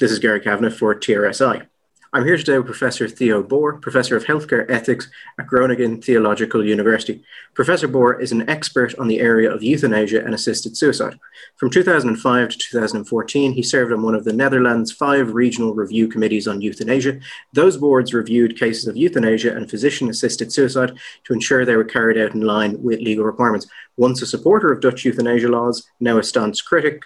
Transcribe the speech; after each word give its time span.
This 0.00 0.12
is 0.12 0.20
Gary 0.20 0.38
Kavanagh 0.38 0.70
for 0.70 0.94
TRSI. 0.94 1.66
I'm 2.12 2.24
here 2.24 2.36
today 2.36 2.56
with 2.56 2.66
Professor 2.66 3.08
Theo 3.08 3.42
Boer, 3.42 3.78
Professor 3.78 4.16
of 4.16 4.26
Healthcare 4.26 4.64
Ethics 4.70 5.10
at 5.40 5.48
Groningen 5.48 6.00
Theological 6.00 6.64
University. 6.64 7.24
Professor 7.52 7.88
Boer 7.88 8.20
is 8.20 8.30
an 8.30 8.48
expert 8.48 8.96
on 8.96 9.08
the 9.08 9.18
area 9.18 9.52
of 9.52 9.60
euthanasia 9.60 10.24
and 10.24 10.34
assisted 10.34 10.76
suicide. 10.76 11.18
From 11.56 11.70
2005 11.70 12.48
to 12.48 12.58
2014, 12.58 13.52
he 13.54 13.62
served 13.64 13.92
on 13.92 14.02
one 14.02 14.14
of 14.14 14.22
the 14.22 14.32
Netherlands' 14.32 14.92
five 14.92 15.34
regional 15.34 15.74
review 15.74 16.06
committees 16.06 16.46
on 16.46 16.60
euthanasia. 16.60 17.18
Those 17.52 17.76
boards 17.76 18.14
reviewed 18.14 18.56
cases 18.56 18.86
of 18.86 18.96
euthanasia 18.96 19.56
and 19.56 19.68
physician 19.68 20.08
assisted 20.08 20.52
suicide 20.52 20.96
to 21.24 21.32
ensure 21.32 21.64
they 21.64 21.74
were 21.74 21.82
carried 21.82 22.18
out 22.18 22.34
in 22.34 22.42
line 22.42 22.80
with 22.80 23.00
legal 23.00 23.24
requirements. 23.24 23.66
Once 23.96 24.22
a 24.22 24.26
supporter 24.26 24.70
of 24.70 24.80
Dutch 24.80 25.04
euthanasia 25.04 25.48
laws, 25.48 25.88
now 25.98 26.18
a 26.18 26.22
staunch 26.22 26.64
critic, 26.64 27.02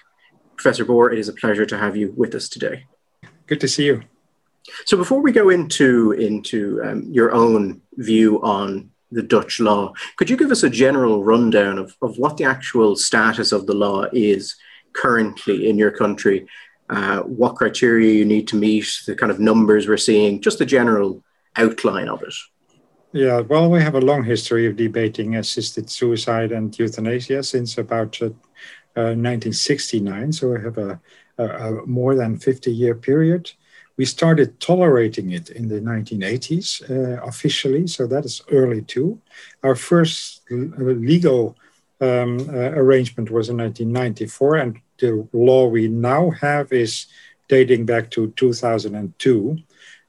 Professor 0.57 0.85
Boer, 0.85 1.13
it 1.13 1.19
is 1.19 1.29
a 1.29 1.33
pleasure 1.33 1.67
to 1.67 1.79
have 1.79 1.97
you 1.97 2.13
with 2.17 2.35
us 2.35 2.49
today. 2.49 2.87
Good 3.47 3.61
to 3.61 3.69
see 3.69 3.87
you. 3.87 4.03
So 4.85 4.97
before 4.97 5.21
we 5.21 5.33
go 5.33 5.49
into 5.51 6.13
into 6.13 6.81
um, 6.85 7.03
your 7.11 7.33
own 7.33 7.83
view 7.95 8.41
on 8.43 8.91
the 9.11 9.23
Dutch 9.23 9.61
law, 9.61 9.93
could 10.17 10.31
you 10.31 10.37
give 10.37 10.51
us 10.51 10.63
a 10.63 10.71
general 10.71 11.25
rundown 11.25 11.79
of, 11.79 11.97
of 12.01 12.17
what 12.17 12.37
the 12.37 12.45
actual 12.45 12.97
status 12.97 13.53
of 13.53 13.67
the 13.67 13.75
law 13.75 14.05
is 14.13 14.55
currently 14.93 15.69
in 15.69 15.77
your 15.77 15.91
country? 15.91 16.47
Uh, 16.89 17.21
what 17.23 17.57
criteria 17.57 18.13
you 18.13 18.25
need 18.25 18.47
to 18.49 18.57
meet, 18.57 18.87
the 19.07 19.17
kind 19.17 19.33
of 19.33 19.41
numbers 19.41 19.89
we're 19.89 19.97
seeing, 19.97 20.41
just 20.41 20.59
the 20.59 20.67
general 20.67 21.23
outline 21.57 22.09
of 22.09 22.23
it. 22.23 22.35
Yeah, 23.13 23.41
well, 23.41 23.71
we 23.71 23.81
have 23.81 23.95
a 23.95 24.01
long 24.01 24.25
history 24.25 24.67
of 24.67 24.77
debating 24.77 25.37
assisted 25.37 25.91
suicide 25.91 26.53
and 26.53 26.77
euthanasia 26.79 27.43
since 27.43 27.79
about 27.79 28.21
uh, 28.23 28.31
uh, 28.97 29.17
1969. 29.17 30.33
So 30.33 30.51
we 30.51 30.61
have 30.61 30.79
a, 30.79 31.01
a, 31.39 31.45
a 31.45 31.87
more 31.87 32.15
than 32.15 32.39
50 32.39 32.71
year 32.71 32.95
period. 32.95 33.53
We 33.97 34.05
started 34.05 34.59
tolerating 34.61 35.33
it 35.33 35.51
in 35.51 35.69
the 35.69 35.81
1980s 35.81 36.91
uh, 36.91 37.23
officially, 37.25 37.87
so 37.87 38.07
that 38.07 38.25
is 38.25 38.43
early 38.51 38.83
too. 38.83 39.21
Our 39.63 39.77
first 39.77 40.43
uh, 40.51 40.57
legal 40.57 41.57
um, 42.01 42.41
uh, 42.49 42.73
arrangement 42.73 43.31
was 43.31 43.49
in 43.49 43.59
1994, 43.59 44.57
and 44.57 44.81
the 44.99 45.29
law 45.33 45.67
we 45.67 45.89
now 45.89 46.31
have 46.31 46.73
is 46.73 47.07
dating 47.49 47.87
back 47.87 48.11
to 48.11 48.33
2002. 48.33 49.59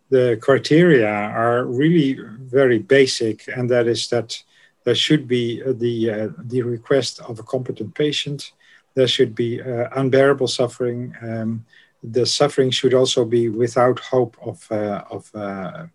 The 0.09 0.37
criteria 0.41 1.09
are 1.09 1.65
really 1.65 2.17
very 2.39 2.79
basic, 2.79 3.47
and 3.47 3.69
that 3.69 3.87
is 3.87 4.07
that 4.09 4.41
there 4.85 4.95
should 4.95 5.27
be 5.27 5.61
the, 5.61 6.09
uh, 6.09 6.27
the 6.37 6.61
request 6.61 7.19
of 7.21 7.39
a 7.39 7.43
competent 7.43 7.95
patient, 7.95 8.51
there 8.95 9.07
should 9.07 9.33
be 9.35 9.61
uh, 9.61 9.89
unbearable 9.95 10.47
suffering. 10.47 11.15
Um, 11.21 11.65
the 12.03 12.25
suffering 12.25 12.69
should 12.69 12.93
also 12.93 13.25
be 13.25 13.49
without 13.49 13.99
hope 13.99 14.37
of, 14.41 14.69
uh, 14.71 15.03
of 15.09 15.33
uh, 15.35 15.85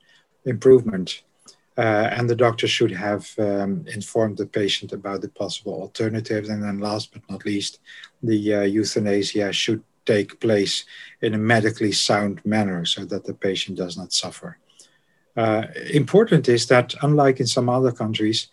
improvement. 0.45 1.23
Uh, 1.77 2.09
and 2.17 2.29
the 2.29 2.35
doctor 2.35 2.67
should 2.67 2.91
have 2.91 3.33
um, 3.39 3.85
informed 3.87 4.37
the 4.37 4.47
patient 4.47 4.93
about 4.93 5.21
the 5.21 5.29
possible 5.29 5.75
alternatives. 5.75 6.49
And 6.49 6.63
then, 6.63 6.81
last 6.81 7.13
but 7.13 7.23
not 7.31 7.45
least, 7.45 7.79
the 8.21 8.55
uh, 8.55 8.63
euthanasia 8.63 9.53
should 9.53 9.85
take 10.05 10.41
place 10.41 10.85
in 11.21 11.35
a 11.35 11.39
medically 11.39 11.93
sound 11.93 12.45
manner 12.45 12.85
so 12.85 13.05
that 13.05 13.25
the 13.25 13.35
patient 13.35 13.79
does 13.79 13.97
not 13.97 14.13
suffer. 14.13 14.59
Uh, 15.37 15.67
important 15.93 16.49
is 16.49 16.67
that, 16.67 16.95
unlike 17.03 17.39
in 17.39 17.47
some 17.47 17.69
other 17.69 17.93
countries, 17.93 18.49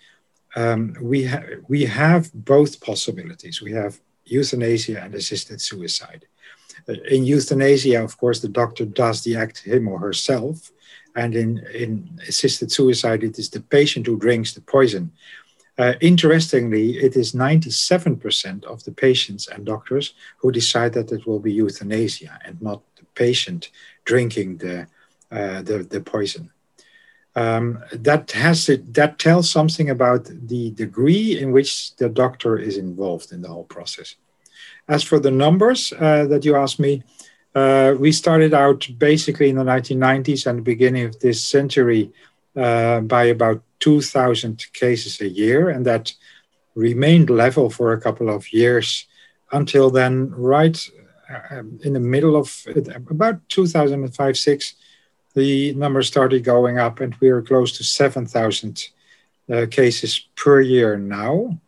um, 0.56 0.96
we, 1.02 1.26
ha- 1.26 1.46
we 1.68 1.86
have 1.86 2.32
both 2.34 2.80
possibilities. 2.80 3.60
We 3.60 3.72
have 3.72 4.00
euthanasia 4.26 5.02
and 5.02 5.16
assisted 5.16 5.62
suicide. 5.62 6.26
In 7.10 7.24
euthanasia, 7.26 8.04
of 8.04 8.18
course, 8.18 8.42
the 8.42 8.48
doctor 8.48 8.86
does 8.86 9.24
the 9.24 9.36
act 9.36 9.60
him 9.60 9.88
or 9.88 10.00
herself. 10.00 10.72
And 11.16 11.34
in, 11.36 11.66
in 11.74 12.20
assisted 12.28 12.72
suicide, 12.72 13.24
it 13.24 13.40
is 13.40 13.50
the 13.50 13.62
patient 13.62 14.06
who 14.06 14.18
drinks 14.18 14.54
the 14.54 14.62
poison. 14.62 15.12
Uh, 15.78 15.94
interestingly, 16.00 16.98
it 16.98 17.16
is 17.16 17.34
97% 17.34 18.64
of 18.66 18.84
the 18.84 18.92
patients 18.92 19.48
and 19.48 19.66
doctors 19.66 20.14
who 20.38 20.52
decide 20.52 20.94
that 20.94 21.12
it 21.12 21.26
will 21.26 21.40
be 21.40 21.52
euthanasia 21.52 22.40
and 22.46 22.62
not 22.62 22.82
the 22.98 23.06
patient 23.16 23.70
drinking 24.06 24.58
the, 24.58 24.88
uh, 25.32 25.62
the, 25.62 25.86
the 25.90 26.00
poison. 26.00 26.52
Um, 27.38 27.84
that 27.92 28.32
has 28.32 28.70
it, 28.70 28.94
that 28.94 29.20
tells 29.20 29.50
something 29.50 29.90
about 29.90 30.26
the 30.26 30.72
degree 30.72 31.38
in 31.38 31.52
which 31.52 31.96
the 31.98 32.08
doctor 32.08 32.58
is 32.58 32.78
involved 32.78 33.34
in 33.34 33.42
the 33.42 33.50
whole 33.50 33.66
process. 33.66 34.16
As 34.88 35.04
for 35.04 35.20
the 35.20 35.32
numbers 35.32 35.92
uh, 36.00 36.26
that 36.28 36.46
you 36.46 36.56
asked 36.56 36.80
me, 36.80 37.04
uh, 37.54 37.96
we 37.98 38.12
started 38.12 38.54
out 38.54 38.88
basically 38.98 39.50
in 39.50 39.56
the 39.56 39.64
1990s 39.64 40.46
and 40.46 40.60
the 40.60 40.64
beginning 40.64 41.06
of 41.06 41.20
this 41.20 41.44
century 41.44 42.12
uh, 42.56 43.02
by 43.02 43.26
about 43.26 43.62
2,000 43.80 44.66
cases 44.74 45.20
a 45.22 45.28
year, 45.28 45.70
and 45.70 45.86
that 45.86 46.14
remained 46.76 47.30
level 47.30 47.70
for 47.70 47.94
a 47.94 48.00
couple 48.00 48.30
of 48.30 48.52
years 48.54 49.06
until 49.52 49.90
then, 49.90 50.30
right 50.32 50.90
uh, 51.30 51.64
in 51.84 51.94
the 51.94 52.00
middle 52.00 52.36
of 52.36 52.66
about 53.10 53.48
2005 53.50 54.38
6, 54.38 54.74
the 55.36 55.74
numbers 55.74 56.08
started 56.08 56.44
going 56.44 56.78
up, 56.80 57.02
and 57.02 57.16
we 57.20 57.30
are 57.30 57.42
close 57.42 57.78
to 57.78 57.84
7,000 57.84 58.90
uh, 59.52 59.66
cases 59.70 60.28
per 60.36 60.62
year 60.62 60.98
now. 60.98 61.60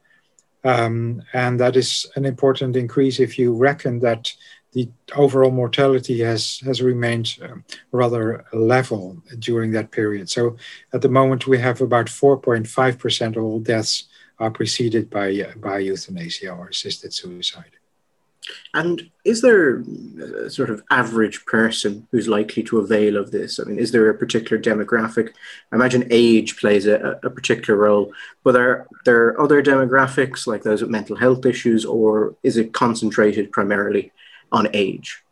Um, 0.64 1.22
and 1.34 1.60
that 1.60 1.76
is 1.76 2.10
an 2.16 2.26
important 2.26 2.76
increase 2.76 3.20
if 3.20 3.38
you 3.38 3.54
reckon 3.56 4.00
that 4.00 4.34
the 4.74 4.90
overall 5.16 5.52
mortality 5.52 6.20
has, 6.22 6.60
has 6.66 6.82
remained 6.82 7.38
um, 7.42 7.64
rather 7.92 8.46
level 8.54 9.22
during 9.40 9.72
that 9.72 9.92
period. 9.92 10.30
So 10.30 10.58
at 10.94 11.02
the 11.02 11.10
moment, 11.10 11.48
we 11.48 11.58
have 11.60 11.82
about 11.82 12.08
4.5% 12.08 13.38
of 13.38 13.44
all 13.44 13.60
deaths 13.60 14.06
are 14.40 14.52
preceded 14.52 15.10
by, 15.10 15.54
by 15.58 15.80
euthanasia 15.80 16.52
or 16.52 16.68
assisted 16.68 17.14
suicide. 17.14 17.77
And 18.74 19.10
is 19.26 19.42
there 19.42 19.84
a 20.46 20.50
sort 20.50 20.70
of 20.70 20.84
average 20.92 21.46
person 21.46 22.08
who's 22.12 22.28
likely 22.28 22.64
to 22.64 22.80
avail 22.80 23.18
of 23.18 23.32
this? 23.32 23.60
I 23.60 23.64
mean, 23.64 23.80
is 23.80 23.92
there 23.92 24.10
a 24.10 24.18
particular 24.18 24.62
demographic? 24.62 25.30
I 25.72 25.76
imagine 25.76 26.08
age 26.10 26.58
plays 26.58 26.86
a, 26.86 27.20
a 27.24 27.30
particular 27.30 27.80
role, 27.80 28.12
but 28.44 28.56
are 28.56 28.88
there 29.06 29.40
other 29.40 29.64
demographics 29.64 30.48
like 30.48 30.64
those 30.64 30.82
with 30.82 30.92
mental 30.92 31.16
health 31.16 31.46
issues, 31.46 31.86
or 31.86 32.36
is 32.44 32.58
it 32.58 32.74
concentrated 32.74 33.52
primarily 33.52 34.12
on 34.52 34.68
age? 34.74 35.24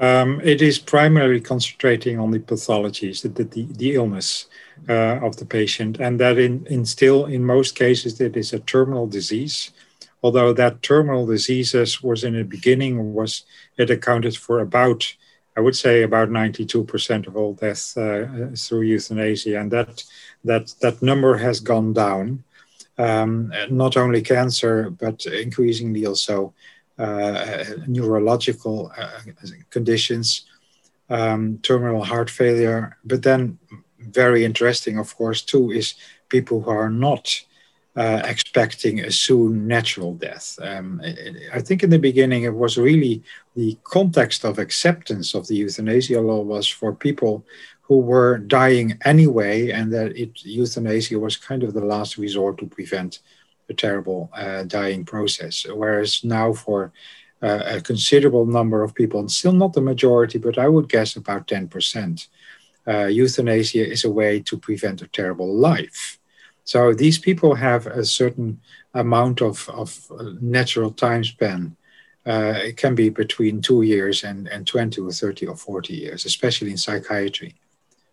Um, 0.00 0.40
it 0.42 0.62
is 0.62 0.78
primarily 0.78 1.42
concentrating 1.42 2.18
on 2.18 2.30
the 2.30 2.38
pathologies, 2.38 3.20
the, 3.20 3.28
the, 3.28 3.66
the 3.70 3.94
illness 3.94 4.46
uh, 4.88 5.18
of 5.20 5.36
the 5.36 5.44
patient, 5.44 6.00
and 6.00 6.18
that 6.20 6.38
in, 6.38 6.66
in 6.66 6.86
still, 6.86 7.26
in 7.26 7.44
most 7.44 7.74
cases, 7.74 8.18
it 8.18 8.34
is 8.34 8.54
a 8.54 8.60
terminal 8.60 9.06
disease 9.06 9.72
although 10.22 10.52
that 10.52 10.82
terminal 10.82 11.26
diseases 11.26 12.02
was 12.02 12.24
in 12.24 12.34
the 12.34 12.44
beginning 12.44 13.14
was 13.14 13.44
it 13.76 13.90
accounted 13.90 14.36
for 14.36 14.60
about 14.60 15.14
I 15.56 15.60
would 15.60 15.76
say 15.76 16.02
about 16.02 16.28
92% 16.30 17.26
of 17.26 17.36
all 17.36 17.54
deaths 17.54 17.96
uh, 17.96 18.50
through 18.56 18.82
euthanasia, 18.82 19.60
and 19.60 19.70
that 19.72 20.04
that 20.44 20.74
that 20.80 21.02
number 21.02 21.36
has 21.36 21.60
gone 21.60 21.92
down. 21.92 22.44
Um, 22.96 23.52
not 23.70 23.96
only 23.96 24.22
cancer, 24.22 24.90
but 24.90 25.24
increasingly 25.26 26.06
also 26.06 26.54
uh, 26.98 27.64
neurological 27.86 28.92
uh, 28.96 29.20
conditions, 29.70 30.44
um, 31.08 31.58
terminal 31.62 32.04
heart 32.04 32.30
failure. 32.30 32.98
But 33.04 33.22
then, 33.22 33.58
very 33.98 34.44
interesting, 34.44 34.98
of 34.98 35.16
course, 35.16 35.42
too, 35.42 35.70
is 35.70 35.94
people 36.28 36.60
who 36.60 36.70
are 36.70 36.90
not 36.90 37.42
uh, 37.96 38.22
expecting 38.24 39.00
a 39.00 39.10
soon 39.10 39.66
natural 39.66 40.14
death. 40.14 40.58
Um, 40.62 41.02
I 41.52 41.60
think 41.60 41.82
in 41.82 41.90
the 41.90 41.98
beginning 41.98 42.44
it 42.44 42.54
was 42.54 42.78
really 42.78 43.22
the 43.56 43.76
context 43.84 44.44
of 44.44 44.58
acceptance 44.58 45.34
of 45.34 45.48
the 45.48 45.56
euthanasia 45.56 46.20
law 46.20 46.40
was 46.40 46.68
for 46.68 46.94
people 46.94 47.44
who 47.82 47.98
were 47.98 48.38
dying 48.38 48.96
anyway, 49.04 49.70
and 49.70 49.92
that 49.92 50.16
it, 50.16 50.30
euthanasia 50.44 51.18
was 51.18 51.36
kind 51.36 51.64
of 51.64 51.74
the 51.74 51.84
last 51.84 52.18
resort 52.18 52.58
to 52.58 52.66
prevent 52.66 53.18
a 53.68 53.74
terrible 53.74 54.30
uh, 54.36 54.62
dying 54.62 55.04
process. 55.04 55.66
Whereas 55.68 56.22
now, 56.22 56.52
for 56.52 56.92
uh, 57.42 57.62
a 57.66 57.80
considerable 57.80 58.46
number 58.46 58.84
of 58.84 58.94
people, 58.94 59.18
and 59.18 59.30
still 59.30 59.52
not 59.52 59.72
the 59.72 59.80
majority, 59.80 60.38
but 60.38 60.56
I 60.56 60.68
would 60.68 60.88
guess 60.88 61.16
about 61.16 61.48
10%, 61.48 62.28
uh, 62.86 63.06
euthanasia 63.06 63.84
is 63.84 64.04
a 64.04 64.10
way 64.10 64.38
to 64.40 64.56
prevent 64.56 65.02
a 65.02 65.08
terrible 65.08 65.52
life. 65.52 66.19
So 66.64 66.94
these 66.94 67.18
people 67.18 67.54
have 67.54 67.86
a 67.86 68.04
certain 68.04 68.60
amount 68.94 69.40
of, 69.42 69.68
of 69.68 70.10
natural 70.40 70.90
time 70.90 71.24
span. 71.24 71.76
Uh, 72.26 72.54
it 72.62 72.76
can 72.76 72.94
be 72.94 73.08
between 73.08 73.62
two 73.62 73.82
years 73.82 74.24
and, 74.24 74.46
and 74.48 74.66
20 74.66 75.00
or 75.00 75.10
30 75.10 75.46
or 75.46 75.56
40 75.56 75.94
years, 75.94 76.24
especially 76.24 76.70
in 76.70 76.76
psychiatry. 76.76 77.54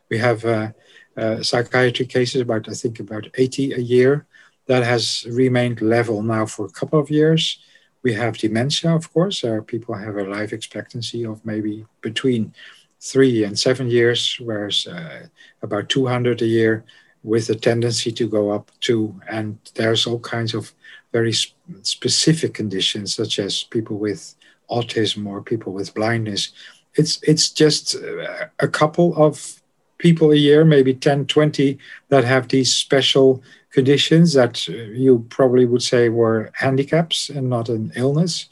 We 0.10 0.18
have 0.20 0.46
uh, 0.46 0.72
uh, 1.18 1.44
psychiatry 1.44 2.06
cases, 2.06 2.42
about 2.42 2.70
I 2.70 2.74
think 2.74 3.00
about 3.00 3.28
80 3.36 3.74
a 3.74 3.80
year, 3.80 4.26
that 4.68 4.84
has 4.84 5.26
remained 5.30 5.82
level 5.82 6.22
now 6.22 6.46
for 6.46 6.66
a 6.66 6.72
couple 6.72 7.00
of 7.00 7.10
years. 7.10 7.60
We 8.04 8.14
have 8.14 8.38
dementia, 8.38 8.96
of 8.96 9.12
course. 9.12 9.44
People 9.66 9.96
have 9.96 10.16
a 10.16 10.24
life 10.24 10.54
expectancy 10.54 11.26
of 11.26 11.46
maybe 11.46 11.86
between 12.02 12.54
three 13.02 13.44
and 13.44 13.58
seven 13.58 13.90
years, 13.90 14.38
whereas 14.40 14.88
uh, 14.88 15.28
about 15.62 15.90
200 15.90 16.42
a 16.42 16.46
year 16.46 16.86
with 17.24 17.50
a 17.50 17.56
tendency 17.56 18.12
to 18.12 18.28
go 18.28 18.52
up 18.52 18.72
too. 18.80 19.20
And 19.30 19.58
there's 19.76 20.08
all 20.08 20.20
kinds 20.20 20.54
of 20.54 20.74
very 21.12 21.34
sp- 21.34 21.56
specific 21.82 22.54
conditions, 22.54 23.16
such 23.16 23.40
as 23.40 23.64
people 23.64 23.98
with 23.98 24.36
autism 24.70 25.28
or 25.28 25.42
people 25.42 25.74
with 25.74 25.94
blindness. 25.94 26.52
It's, 26.96 27.22
it's 27.24 27.50
just 27.50 27.96
uh, 27.96 28.48
a 28.60 28.68
couple 28.68 29.16
of 29.16 29.62
people 29.98 30.32
a 30.32 30.36
year, 30.36 30.64
maybe 30.64 30.94
10, 30.94 31.26
20, 31.26 31.78
that 32.10 32.24
have 32.24 32.48
these 32.48 32.74
special 32.74 33.42
conditions 33.72 34.34
that 34.34 34.66
uh, 34.70 34.74
you 34.74 35.26
probably 35.30 35.66
would 35.66 35.84
say 35.84 36.10
were 36.10 36.52
handicaps 36.54 37.30
and 37.30 37.50
not 37.50 37.70
an 37.70 37.92
illness. 37.96 38.48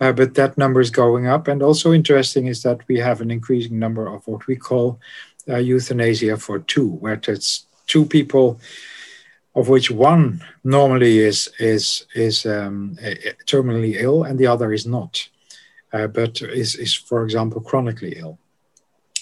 Uh, 0.00 0.12
but 0.12 0.34
that 0.34 0.56
number 0.56 0.80
is 0.80 0.90
going 0.90 1.26
up. 1.26 1.48
And 1.48 1.62
also 1.62 1.92
interesting 1.92 2.46
is 2.46 2.62
that 2.62 2.86
we 2.88 2.98
have 2.98 3.20
an 3.20 3.30
increasing 3.30 3.78
number 3.78 4.06
of 4.06 4.26
what 4.26 4.46
we 4.46 4.54
call 4.54 5.00
uh, 5.48 5.56
euthanasia 5.56 6.36
for 6.36 6.60
two, 6.60 6.88
where 6.88 7.20
it's 7.26 7.66
two 7.88 8.04
people, 8.04 8.60
of 9.54 9.68
which 9.68 9.90
one 9.90 10.40
normally 10.62 11.18
is 11.18 11.50
is 11.58 12.06
is 12.14 12.46
um, 12.46 12.96
terminally 13.46 13.94
ill 13.96 14.22
and 14.22 14.38
the 14.38 14.46
other 14.46 14.72
is 14.72 14.86
not, 14.86 15.28
uh, 15.92 16.06
but 16.06 16.40
is 16.42 16.76
is 16.76 16.94
for 16.94 17.24
example 17.24 17.60
chronically 17.60 18.12
ill, 18.18 18.38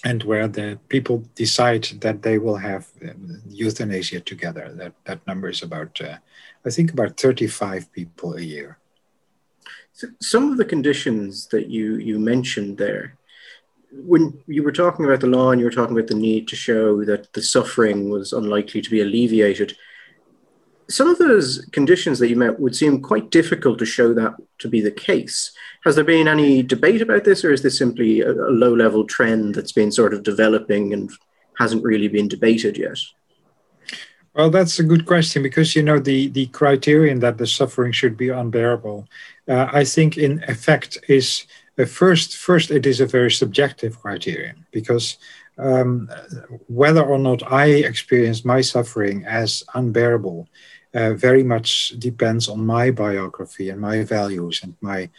and 0.04 0.22
where 0.22 0.48
the 0.48 0.78
people 0.88 1.24
decide 1.34 1.84
that 2.00 2.20
they 2.22 2.38
will 2.38 2.58
have 2.58 2.84
um, 3.02 3.40
euthanasia 3.48 4.20
together. 4.20 4.72
That 4.74 4.92
that 5.04 5.26
number 5.26 5.48
is 5.48 5.62
about, 5.62 6.00
uh, 6.00 6.18
I 6.66 6.70
think, 6.70 6.92
about 6.92 7.20
thirty 7.20 7.46
five 7.46 7.90
people 7.92 8.36
a 8.36 8.42
year. 8.42 8.78
So 9.92 10.08
some 10.20 10.52
of 10.52 10.58
the 10.58 10.68
conditions 10.74 11.46
that 11.48 11.66
you 11.70 11.96
you 11.96 12.18
mentioned 12.18 12.76
there, 12.76 13.16
when 14.04 14.38
you 14.46 14.62
were 14.62 14.72
talking 14.72 15.04
about 15.04 15.20
the 15.20 15.26
law 15.26 15.50
and 15.50 15.60
you 15.60 15.66
were 15.66 15.72
talking 15.72 15.96
about 15.96 16.08
the 16.08 16.14
need 16.14 16.48
to 16.48 16.56
show 16.56 17.04
that 17.04 17.32
the 17.32 17.43
suffering 17.43 18.10
was 18.10 18.32
unlikely 18.32 18.82
to 18.82 18.90
be 18.90 19.00
alleviated, 19.00 19.76
some 20.88 21.08
of 21.08 21.19
those 21.19 21.66
conditions 21.72 22.19
that 22.19 22.28
you 22.28 22.37
met 22.37 22.60
would 22.60 22.76
seem 22.76 23.02
quite 23.02 23.31
difficult 23.31 23.78
to 23.78 23.84
show 23.84 24.14
that 24.14 24.34
to 24.58 24.69
be 24.69 24.81
the 24.81 24.90
case. 24.90 25.52
Has 25.84 25.96
there 25.96 26.04
been 26.04 26.28
any 26.28 26.62
debate 26.62 27.02
about 27.02 27.25
this, 27.25 27.44
or 27.44 27.52
is 27.52 27.62
this 27.62 27.78
simply 27.78 28.20
a, 28.20 28.31
a 28.31 28.50
low 28.50 28.75
level 28.75 29.04
trend 29.04 29.54
that's 29.54 29.72
been 29.72 29.90
sort 29.90 30.14
of 30.14 30.22
developing 30.22 30.92
and 30.92 31.10
hasn't 31.58 31.82
really 31.82 32.08
been 32.08 32.28
debated 32.28 32.76
yet? 32.76 32.99
Well, 34.34 34.50
that's 34.50 34.78
a 34.78 34.84
good 34.84 35.06
question 35.06 35.42
because 35.42 35.75
you 35.75 35.82
know 35.82 35.99
the 35.99 36.28
the 36.28 36.46
criterion 36.49 37.20
that 37.20 37.38
the 37.38 37.46
suffering 37.46 37.92
should 37.92 38.16
be 38.16 38.28
unbearable, 38.28 39.08
uh, 39.49 39.69
I 39.72 39.84
think 39.84 40.19
in 40.19 40.44
effect 40.46 40.99
is 41.08 41.46
first 41.84 42.37
first 42.37 42.70
it 42.70 42.87
is 42.87 43.00
a 43.00 43.06
very 43.06 43.31
subjective 43.31 44.00
criterion 44.00 44.64
because 44.70 45.19
um, 45.58 46.08
whether 46.69 47.02
or 47.02 47.19
not 47.19 47.52
I 47.52 47.67
experience 47.67 48.44
my 48.44 48.62
suffering 48.62 49.25
as 49.26 49.62
unbearable 49.75 50.49
uh, 50.94 51.12
very 51.12 51.43
much 51.43 51.90
depends 51.99 52.49
on 52.49 52.64
my 52.64 52.90
biography 52.90 53.69
and 53.69 53.81
my 53.81 54.02
values 54.05 54.61
and 54.62 54.75
my 54.81 55.11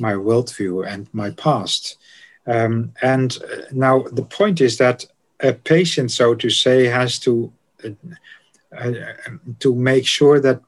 my 0.00 0.14
worldview 0.14 0.86
and 0.86 1.06
my 1.12 1.30
past. 1.32 1.98
Um, 2.46 2.92
and 3.02 3.38
uh, 3.44 3.62
now 3.70 4.04
the 4.12 4.24
point 4.24 4.60
is 4.60 4.78
that 4.78 5.04
a 5.40 5.52
patient, 5.52 6.10
so 6.10 6.34
to 6.34 6.50
say, 6.50 6.86
has 6.86 7.18
to 7.20 7.52
uh, 7.84 7.90
uh, 8.76 8.92
to 9.60 9.74
make 9.74 10.06
sure 10.06 10.40
that 10.40 10.60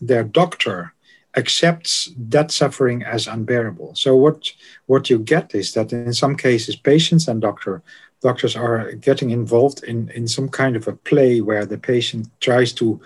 their 0.00 0.24
doctor 0.24 0.94
accepts 1.36 2.10
that 2.16 2.50
suffering 2.50 3.02
as 3.02 3.26
unbearable. 3.26 3.94
So 3.94 4.16
what 4.16 4.52
what 4.86 5.10
you 5.10 5.18
get 5.18 5.54
is 5.54 5.72
that 5.74 5.92
in 5.92 6.12
some 6.12 6.36
cases, 6.36 6.76
patients 6.76 7.28
and 7.28 7.40
doctor 7.40 7.82
doctors 8.22 8.56
are 8.56 8.92
getting 8.92 9.30
involved 9.30 9.84
in 9.84 10.08
in 10.10 10.26
some 10.28 10.48
kind 10.48 10.76
of 10.76 10.88
a 10.88 10.96
play 10.96 11.40
where 11.40 11.66
the 11.66 11.78
patient 11.78 12.28
tries 12.40 12.72
to, 12.72 13.00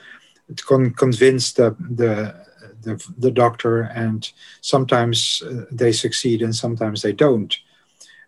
to 0.57 0.65
con- 0.65 0.95
convince 0.95 1.53
the, 1.53 1.77
the 1.97 2.35
the 2.83 3.05
the 3.19 3.31
doctor, 3.31 3.83
and 3.83 4.33
sometimes 4.61 5.43
uh, 5.43 5.65
they 5.71 5.93
succeed 5.93 6.43
and 6.43 6.55
sometimes 6.55 7.03
they 7.03 7.13
don't. 7.13 7.57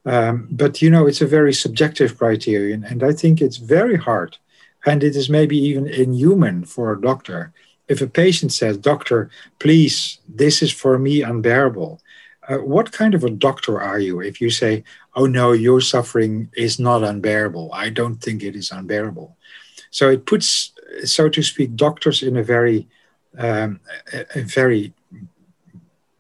Um, 0.05 0.49
but 0.51 0.83
you 0.83 0.91
know, 0.91 1.07
it's 1.07 1.23
a 1.23 1.27
very 1.39 1.55
subjective 1.55 2.19
criterion, 2.19 2.85
and 2.85 3.03
I 3.03 3.13
think 3.13 3.41
it's 3.41 3.59
very 3.59 3.97
hard 3.97 4.37
and 4.85 5.03
it 5.03 5.17
is 5.17 5.29
maybe 5.29 5.57
even 5.57 5.87
inhuman 5.87 6.65
for 6.65 6.93
a 6.93 7.01
doctor. 7.01 7.53
If 7.89 8.01
a 8.01 8.07
patient 8.07 8.53
says, 8.53 8.79
Doctor, 8.79 9.31
please, 9.59 10.19
this 10.29 10.63
is 10.63 10.73
for 10.73 10.99
me 10.99 11.23
unbearable, 11.23 12.01
uh, 12.49 12.57
what 12.59 12.93
kind 12.93 13.15
of 13.15 13.25
a 13.25 13.31
doctor 13.31 13.81
are 13.81 13.99
you 13.99 14.21
if 14.21 14.41
you 14.41 14.51
say, 14.51 14.85
Oh 15.15 15.27
no, 15.27 15.53
your 15.53 15.81
suffering 15.81 16.51
is 16.57 16.79
not 16.79 17.05
unbearable? 17.05 17.71
I 17.73 17.91
don't 17.91 18.17
think 18.17 18.43
it 18.43 18.57
is 18.57 18.71
unbearable. 18.71 19.37
So 19.91 20.09
it 20.09 20.27
puts, 20.27 20.73
so 21.05 21.29
to 21.29 21.43
speak, 21.43 21.77
doctors 21.77 22.23
in 22.23 22.37
a 22.37 22.43
very, 22.43 22.89
um, 23.37 23.81
a, 24.13 24.41
a 24.41 24.43
very 24.43 24.95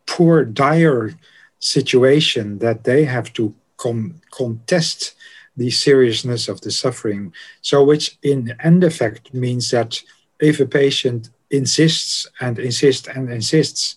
poor, 0.06 0.44
dire 0.44 1.14
situation 1.58 2.58
that 2.58 2.84
they 2.84 3.04
have 3.04 3.32
to 3.32 3.54
com- 3.76 4.20
contest 4.30 5.14
the 5.56 5.70
seriousness 5.70 6.48
of 6.48 6.60
the 6.60 6.70
suffering. 6.70 7.32
So, 7.62 7.82
which 7.84 8.18
in 8.22 8.54
end 8.60 8.84
effect 8.84 9.32
means 9.32 9.70
that 9.70 10.02
if 10.40 10.60
a 10.60 10.66
patient 10.66 11.30
insists 11.52 12.26
and 12.40 12.58
insists 12.58 13.06
and 13.06 13.30
insists, 13.30 13.96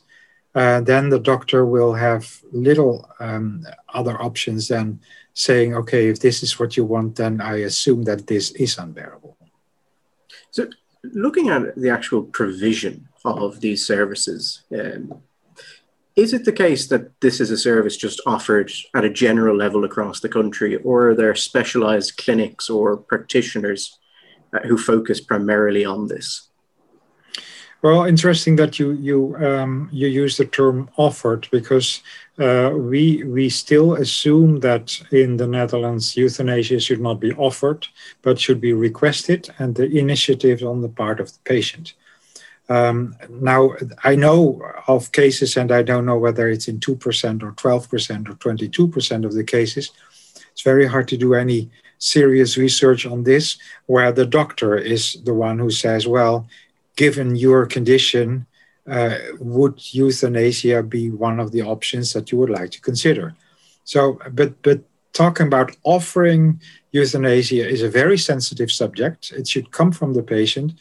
uh, 0.53 0.81
then 0.81 1.09
the 1.09 1.19
doctor 1.19 1.65
will 1.65 1.93
have 1.93 2.41
little 2.51 3.09
um, 3.19 3.65
other 3.93 4.21
options 4.21 4.67
than 4.67 4.99
saying, 5.33 5.75
okay, 5.75 6.07
if 6.07 6.19
this 6.19 6.43
is 6.43 6.59
what 6.59 6.77
you 6.77 6.85
want, 6.85 7.15
then 7.15 7.41
I 7.41 7.57
assume 7.57 8.03
that 8.03 8.27
this 8.27 8.51
is 8.51 8.77
unbearable. 8.77 9.37
So, 10.51 10.67
looking 11.03 11.49
at 11.49 11.75
the 11.75 11.89
actual 11.89 12.23
provision 12.23 13.07
of 13.25 13.59
these 13.59 13.85
services, 13.85 14.63
um, 14.73 15.21
is 16.15 16.33
it 16.33 16.45
the 16.45 16.53
case 16.53 16.87
that 16.87 17.19
this 17.19 17.41
is 17.41 17.51
a 17.51 17.57
service 17.57 17.97
just 17.97 18.21
offered 18.25 18.71
at 18.95 19.03
a 19.03 19.09
general 19.09 19.57
level 19.57 19.83
across 19.83 20.21
the 20.21 20.29
country, 20.29 20.77
or 20.77 21.09
are 21.09 21.15
there 21.15 21.35
specialized 21.35 22.15
clinics 22.15 22.69
or 22.69 22.95
practitioners 22.95 23.99
uh, 24.53 24.59
who 24.59 24.77
focus 24.77 25.19
primarily 25.19 25.83
on 25.83 26.07
this? 26.07 26.44
Well, 27.85 28.05
interesting 28.05 28.55
that 28.55 28.79
you 28.79 28.93
you 28.93 29.35
um, 29.45 29.89
you 29.91 30.07
use 30.07 30.37
the 30.37 30.45
term 30.45 30.89
offered 30.97 31.47
because 31.51 32.01
uh, 32.39 32.71
we 32.73 33.23
we 33.25 33.47
still 33.47 33.93
assume 33.93 34.61
that 34.61 34.99
in 35.11 35.37
the 35.37 35.45
Netherlands 35.45 36.17
euthanasia 36.17 36.79
should 36.79 36.99
not 36.99 37.19
be 37.19 37.31
offered, 37.33 37.85
but 38.23 38.39
should 38.39 38.59
be 38.59 38.73
requested, 38.73 39.53
and 39.59 39.75
the 39.75 39.85
initiative 39.99 40.63
on 40.63 40.81
the 40.81 40.89
part 40.89 41.19
of 41.19 41.31
the 41.31 41.39
patient. 41.43 41.93
Um, 42.69 43.15
now, 43.29 43.75
I 44.03 44.15
know 44.15 44.63
of 44.87 45.11
cases, 45.11 45.55
and 45.55 45.71
I 45.71 45.83
don't 45.83 46.07
know 46.07 46.17
whether 46.17 46.49
it's 46.49 46.67
in 46.67 46.79
2% 46.79 47.43
or 47.43 47.51
12% 47.51 48.29
or 48.29 48.33
22% 48.33 49.25
of 49.25 49.33
the 49.35 49.43
cases. 49.43 49.91
It's 50.51 50.63
very 50.63 50.87
hard 50.87 51.07
to 51.09 51.17
do 51.17 51.35
any 51.35 51.69
serious 51.99 52.57
research 52.57 53.05
on 53.05 53.23
this, 53.23 53.57
where 53.85 54.11
the 54.11 54.25
doctor 54.25 54.75
is 54.75 55.21
the 55.23 55.35
one 55.35 55.59
who 55.59 55.69
says, 55.69 56.07
well, 56.07 56.47
given 56.95 57.35
your 57.35 57.65
condition, 57.65 58.45
uh, 58.89 59.17
would 59.39 59.93
euthanasia 59.93 60.83
be 60.83 61.09
one 61.09 61.39
of 61.39 61.51
the 61.51 61.61
options 61.61 62.13
that 62.13 62.31
you 62.31 62.37
would 62.37 62.49
like 62.49 62.71
to 62.71 62.81
consider? 62.81 63.35
So, 63.83 64.19
but, 64.31 64.61
but 64.61 64.81
talking 65.13 65.47
about 65.47 65.75
offering 65.83 66.61
euthanasia 66.91 67.67
is 67.67 67.81
a 67.81 67.89
very 67.89 68.17
sensitive 68.17 68.71
subject. 68.71 69.31
It 69.31 69.47
should 69.47 69.71
come 69.71 69.91
from 69.91 70.13
the 70.13 70.23
patient. 70.23 70.73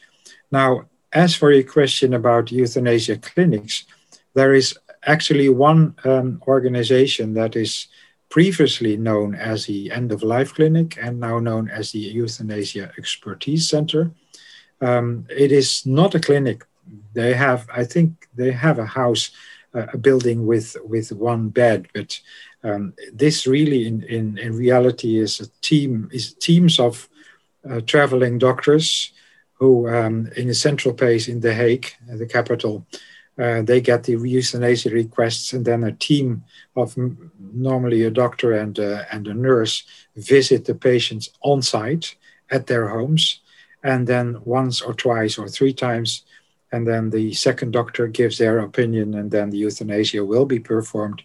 Now, 0.51 0.87
as 1.13 1.35
for 1.35 1.53
your 1.53 1.63
question 1.63 2.15
about 2.15 2.53
euthanasia 2.53 3.19
clinics, 3.19 3.85
there 4.35 4.55
is 4.55 4.77
actually 5.07 5.49
one 5.49 5.95
um, 6.05 6.43
organization 6.47 7.35
that 7.35 7.57
is 7.57 7.87
previously 8.29 8.97
known 8.97 9.35
as 9.35 9.67
the 9.67 9.93
End 9.93 10.11
of 10.11 10.23
Life 10.23 10.55
Clinic 10.55 10.99
and 11.01 11.21
now 11.21 11.39
known 11.39 11.69
as 11.69 11.93
the 11.93 12.01
Euthanasia 12.01 12.91
Expertise 12.99 13.69
Center. 13.69 14.11
Um, 14.85 15.27
it 15.45 15.51
is 15.53 15.85
not 15.85 16.15
a 16.15 16.21
clinic. 16.21 16.59
They 17.13 17.35
have, 17.35 17.61
I 17.81 17.85
think, 17.93 18.11
they 18.37 18.53
have 18.53 18.79
a 18.79 18.87
house, 19.01 19.31
uh, 19.75 19.87
a 19.93 19.99
building 19.99 20.47
with 20.51 20.77
with 20.95 21.13
one 21.13 21.49
bed, 21.51 21.87
but 21.95 22.21
um, 22.63 22.93
this 23.19 23.47
really, 23.47 23.87
in, 23.87 24.03
in 24.17 24.39
in 24.39 24.59
reality, 24.59 25.19
is 25.25 25.41
a 25.41 25.47
team 25.61 26.09
is 26.13 26.35
teams 26.35 26.79
of 26.79 27.09
uh, 27.71 27.81
traveling 27.87 28.39
doctors 28.39 29.13
who, 29.59 29.89
um, 29.89 30.29
in 30.37 30.49
a 30.51 30.55
central 30.55 30.95
place 30.95 31.29
in 31.33 31.41
The 31.41 31.55
Hague, 31.55 31.87
the 32.19 32.27
capital, 32.27 32.85
uh, 33.39 33.63
they 33.63 33.81
get 33.81 34.03
the 34.03 34.13
euthanasia 34.13 34.91
requests, 34.91 35.53
and 35.55 35.65
then 35.65 35.85
a 35.85 35.93
team 35.93 36.43
of 36.75 36.97
normally 37.39 38.05
a 38.05 38.11
doctor 38.11 38.53
and, 38.53 38.79
uh, 38.79 39.03
and 39.13 39.27
a 39.29 39.35
nurse 39.35 39.85
visit 40.17 40.65
the 40.65 40.75
patients 40.75 41.31
on 41.41 41.63
site 41.63 42.17
at 42.51 42.67
their 42.67 42.89
homes. 42.89 43.41
And 43.85 44.07
then 44.07 44.41
once 44.45 44.81
or 44.81 44.95
twice 44.95 45.39
or 45.39 45.47
three 45.47 45.73
times 45.73 46.25
and 46.75 46.89
then 46.89 47.11
the 47.11 47.33
second 47.35 47.71
doctor 47.71 48.09
gives 48.09 48.37
their 48.37 48.59
opinion, 48.59 49.15
and 49.15 49.31
then 49.31 49.51
the 49.51 49.59
euthanasia 49.59 50.25
will 50.25 50.45
be 50.45 50.59
performed 50.59 51.23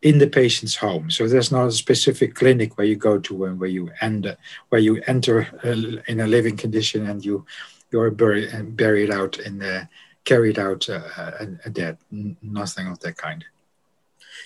in 0.00 0.16
the 0.18 0.26
patient's 0.26 0.76
home. 0.76 1.10
So 1.10 1.28
there's 1.28 1.52
not 1.52 1.66
a 1.66 1.72
specific 1.72 2.34
clinic 2.34 2.78
where 2.78 2.86
you 2.86 2.96
go 2.96 3.18
to 3.18 3.44
and 3.44 3.60
where 3.60 3.68
you 3.68 3.90
end, 4.00 4.34
where 4.70 4.80
you 4.80 5.02
enter 5.06 5.48
uh, 5.62 6.00
in 6.10 6.20
a 6.20 6.26
living 6.26 6.56
condition 6.56 7.06
and 7.10 7.22
you 7.22 7.44
you're 7.92 8.10
buried 8.10 8.74
buried 8.74 9.10
out 9.10 9.38
in 9.38 9.58
the 9.58 9.86
carried 10.24 10.58
out 10.58 10.88
uh, 10.88 11.46
a, 11.66 11.70
dead. 11.70 11.98
Nothing 12.10 12.86
of 12.86 13.00
that 13.00 13.16
kind. 13.18 13.44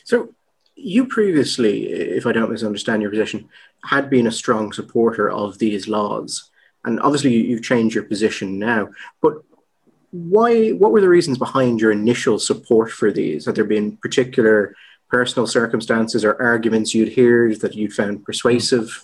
So 0.03 0.35
you 0.75 1.07
previously, 1.07 1.93
if 2.19 2.27
I 2.27 2.33
don't 2.33 2.51
misunderstand 2.51 3.03
your 3.03 3.13
position, 3.13 3.49
had 3.85 4.11
been 4.11 4.27
a 4.27 4.33
strong 4.33 4.73
supporter 4.73 5.31
of 5.31 5.59
these 5.59 5.87
laws, 5.87 6.51
and 6.85 7.01
obviously 7.01 7.33
you've 7.35 7.63
changed 7.63 7.95
your 7.95 8.05
position 8.05 8.59
now. 8.59 8.89
But 9.21 9.43
why? 10.11 10.71
What 10.71 10.93
were 10.93 11.01
the 11.01 11.09
reasons 11.09 11.39
behind 11.39 11.81
your 11.81 11.93
initial 11.93 12.39
support 12.39 12.91
for 12.91 13.11
these? 13.11 13.47
Had 13.47 13.57
there 13.57 13.65
been 13.65 13.97
particular 13.97 14.75
personal 15.09 15.47
circumstances 15.47 16.25
or 16.25 16.41
arguments 16.41 16.95
you'd 16.95 17.17
heard 17.17 17.61
that 17.61 17.75
you'd 17.75 17.93
found 17.93 18.25
persuasive? 18.25 19.03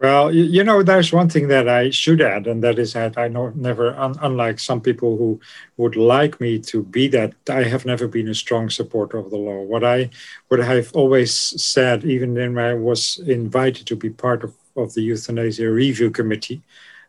Well, 0.00 0.34
you 0.34 0.64
know, 0.64 0.82
there's 0.82 1.12
one 1.12 1.28
thing 1.28 1.48
that 1.48 1.68
I 1.68 1.90
should 1.90 2.22
add, 2.22 2.46
and 2.46 2.64
that 2.64 2.78
is 2.78 2.94
that 2.94 3.18
I 3.18 3.28
know 3.28 3.52
never, 3.54 3.94
un, 3.98 4.14
unlike 4.22 4.58
some 4.58 4.80
people 4.80 5.18
who 5.18 5.40
would 5.76 5.94
like 5.94 6.40
me 6.40 6.58
to 6.70 6.82
be 6.82 7.06
that, 7.08 7.34
I 7.50 7.64
have 7.64 7.84
never 7.84 8.08
been 8.08 8.28
a 8.28 8.34
strong 8.34 8.70
supporter 8.70 9.18
of 9.18 9.28
the 9.28 9.36
law. 9.36 9.60
What 9.60 9.84
I, 9.84 10.08
what 10.48 10.62
I've 10.62 10.90
always 10.94 11.34
said, 11.62 12.06
even 12.06 12.32
when 12.32 12.56
I 12.56 12.72
was 12.72 13.18
invited 13.18 13.86
to 13.88 13.96
be 13.96 14.08
part 14.08 14.42
of, 14.42 14.54
of 14.76 14.94
the 14.94 15.02
euthanasia 15.02 15.70
review 15.70 16.10
committee, 16.10 16.62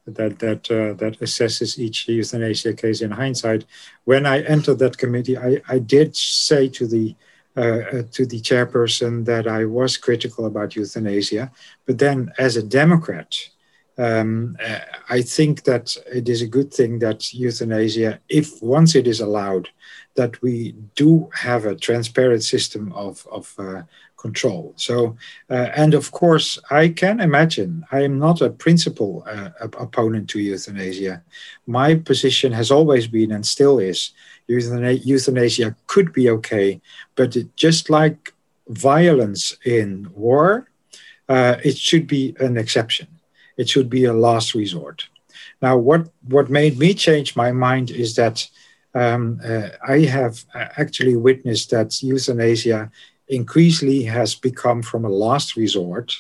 that 0.06 0.40
that 0.40 0.70
uh, 0.72 0.94
that 0.94 1.20
assesses 1.20 1.78
each 1.78 2.08
euthanasia 2.08 2.74
case 2.74 3.02
in 3.02 3.12
hindsight. 3.12 3.66
When 4.06 4.26
I 4.26 4.42
entered 4.42 4.80
that 4.80 4.98
committee, 4.98 5.38
I, 5.38 5.62
I 5.68 5.80
did 5.80 6.16
say 6.16 6.68
to 6.70 6.88
the 6.88 7.16
uh, 7.58 7.62
uh, 7.62 8.04
to 8.14 8.26
the 8.26 8.40
chairperson 8.40 9.26
that 9.26 9.46
I 9.48 9.66
was 9.66 9.98
critical 9.98 10.46
about 10.46 10.76
euthanasia. 10.76 11.52
But 11.86 11.98
then, 12.00 12.32
as 12.40 12.56
a 12.56 12.64
Democrat, 12.64 13.36
um, 13.98 14.58
uh, 14.66 14.80
I 15.10 15.22
think 15.22 15.64
that 15.64 15.96
it 16.12 16.30
is 16.30 16.42
a 16.42 16.48
good 16.48 16.74
thing 16.74 17.00
that 17.00 17.34
euthanasia, 17.34 18.20
if 18.30 18.62
once 18.62 18.96
it 18.96 19.06
is 19.06 19.20
allowed, 19.20 19.68
that 20.16 20.42
we 20.42 20.76
do 20.96 21.30
have 21.34 21.66
a 21.66 21.76
transparent 21.76 22.44
system 22.44 22.92
of, 22.94 23.28
of 23.32 23.54
uh, 23.58 23.84
control. 24.22 24.74
So, 24.76 25.18
uh, 25.50 25.70
and 25.82 25.94
of 25.94 26.12
course, 26.12 26.60
I 26.70 26.90
can 26.90 27.20
imagine 27.20 27.72
I 27.92 28.04
am 28.04 28.20
not 28.20 28.42
a 28.42 28.52
principal 28.66 29.12
uh, 29.28 29.50
opponent 29.86 30.30
to 30.30 30.40
euthanasia. 30.40 31.24
My 31.66 31.96
position 31.96 32.52
has 32.54 32.70
always 32.72 33.08
been 33.08 33.32
and 33.32 33.46
still 33.46 33.80
is 33.80 34.12
euthanasia 34.48 35.76
could 35.88 36.14
be 36.14 36.30
okay, 36.30 36.82
but 37.16 37.36
it, 37.36 37.48
just 37.56 37.90
like 37.90 38.34
violence 38.68 39.58
in 39.66 40.10
war, 40.14 40.70
uh, 41.30 41.56
it 41.64 41.78
should 41.78 42.08
be 42.08 42.36
an 42.40 42.58
exception. 42.58 43.08
It 43.58 43.70
should 43.70 43.90
be 43.90 44.06
a 44.06 44.14
last 44.14 44.54
resort. 44.56 45.08
Now, 45.62 45.78
what, 45.78 46.10
what 46.28 46.50
made 46.50 46.78
me 46.78 46.94
change 46.94 47.36
my 47.36 47.52
mind 47.52 47.92
is 47.92 48.16
that 48.16 48.50
um, 48.94 49.40
uh, 49.44 49.70
I 49.88 50.00
have 50.18 50.44
actually 50.54 51.16
witnessed 51.16 51.70
that 51.72 52.02
euthanasia 52.04 52.92
increasingly 53.32 54.04
has 54.04 54.36
become 54.36 54.84
from 54.84 55.06
a 55.06 55.10
last 55.10 55.56
resort 55.56 56.14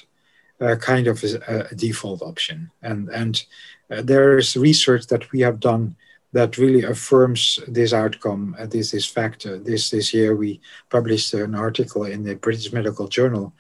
uh, 0.62 0.76
kind 0.76 1.08
of 1.08 1.24
a, 1.24 1.68
a, 1.72 1.76
default 1.76 2.22
option. 2.22 2.72
And, 2.82 3.10
and 3.10 3.44
uh, 3.90 4.02
there 4.02 4.38
is 4.38 4.56
research 4.56 5.08
that 5.08 5.32
we 5.32 5.42
have 5.42 5.60
done 5.60 5.96
that 6.34 6.58
really 6.58 6.84
affirms 6.84 7.60
this 7.68 7.94
outcome, 7.94 8.56
uh, 8.58 8.66
this 8.66 8.92
this 8.92 9.06
fact. 9.06 9.46
Uh, 9.46 9.58
this 9.62 9.90
this 9.90 10.14
year 10.14 10.36
we 10.36 10.62
published 10.90 11.34
an 11.34 11.56
article 11.56 12.06
in 12.06 12.24
the 12.24 12.36
British 12.36 12.72
Medical 12.72 13.08
Journal 13.08 13.54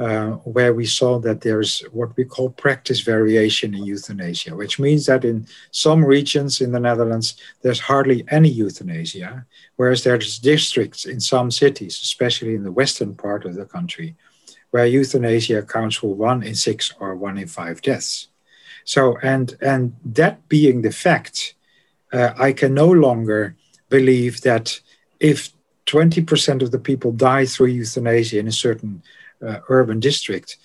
uh, 0.00 0.30
where 0.56 0.72
we 0.72 0.86
saw 0.86 1.18
that 1.18 1.42
there's 1.42 1.80
what 1.92 2.16
we 2.16 2.24
call 2.24 2.48
practice 2.48 3.00
variation 3.00 3.74
in 3.74 3.84
euthanasia, 3.84 4.56
which 4.56 4.78
means 4.78 5.04
that 5.04 5.26
in 5.26 5.46
some 5.72 6.02
regions 6.02 6.62
in 6.62 6.72
the 6.72 6.80
Netherlands 6.80 7.34
there's 7.60 7.80
hardly 7.80 8.24
any 8.28 8.48
euthanasia, 8.48 9.44
whereas 9.76 10.02
there's 10.02 10.38
districts 10.38 11.04
in 11.04 11.20
some 11.20 11.50
cities, 11.50 12.00
especially 12.00 12.54
in 12.54 12.64
the 12.64 12.72
western 12.72 13.14
part 13.14 13.44
of 13.44 13.54
the 13.56 13.66
country, 13.66 14.16
where 14.70 14.86
euthanasia 14.86 15.58
accounts 15.58 15.96
for 15.96 16.14
one 16.14 16.42
in 16.42 16.54
six 16.54 16.94
or 16.98 17.14
one 17.14 17.36
in 17.36 17.46
five 17.46 17.82
deaths. 17.82 18.28
So 18.84 19.18
and 19.22 19.54
and 19.60 19.94
that 20.02 20.48
being 20.48 20.80
the 20.80 20.92
fact 20.92 21.54
uh, 22.10 22.32
I 22.38 22.52
can 22.54 22.72
no 22.72 22.90
longer 22.90 23.54
believe 23.90 24.40
that 24.40 24.80
if 25.20 25.52
20% 25.86 26.62
of 26.62 26.70
the 26.70 26.78
people 26.78 27.12
die 27.12 27.44
through 27.44 27.66
euthanasia 27.66 28.38
in 28.38 28.46
a 28.46 28.52
certain 28.52 29.02
urban 29.68 30.00
district, 30.00 30.56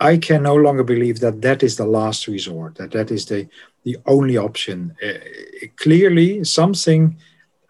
I 0.00 0.16
can 0.16 0.42
no 0.42 0.54
longer 0.54 0.82
believe 0.82 1.20
that 1.20 1.42
that 1.42 1.62
is 1.62 1.76
the 1.76 1.86
last 1.86 2.26
resort, 2.26 2.76
that 2.76 2.90
that 2.92 3.10
is 3.10 3.26
the, 3.26 3.48
the 3.84 3.98
only 4.06 4.36
option. 4.36 4.96
Uh, 5.04 5.18
clearly, 5.76 6.42
something 6.44 7.18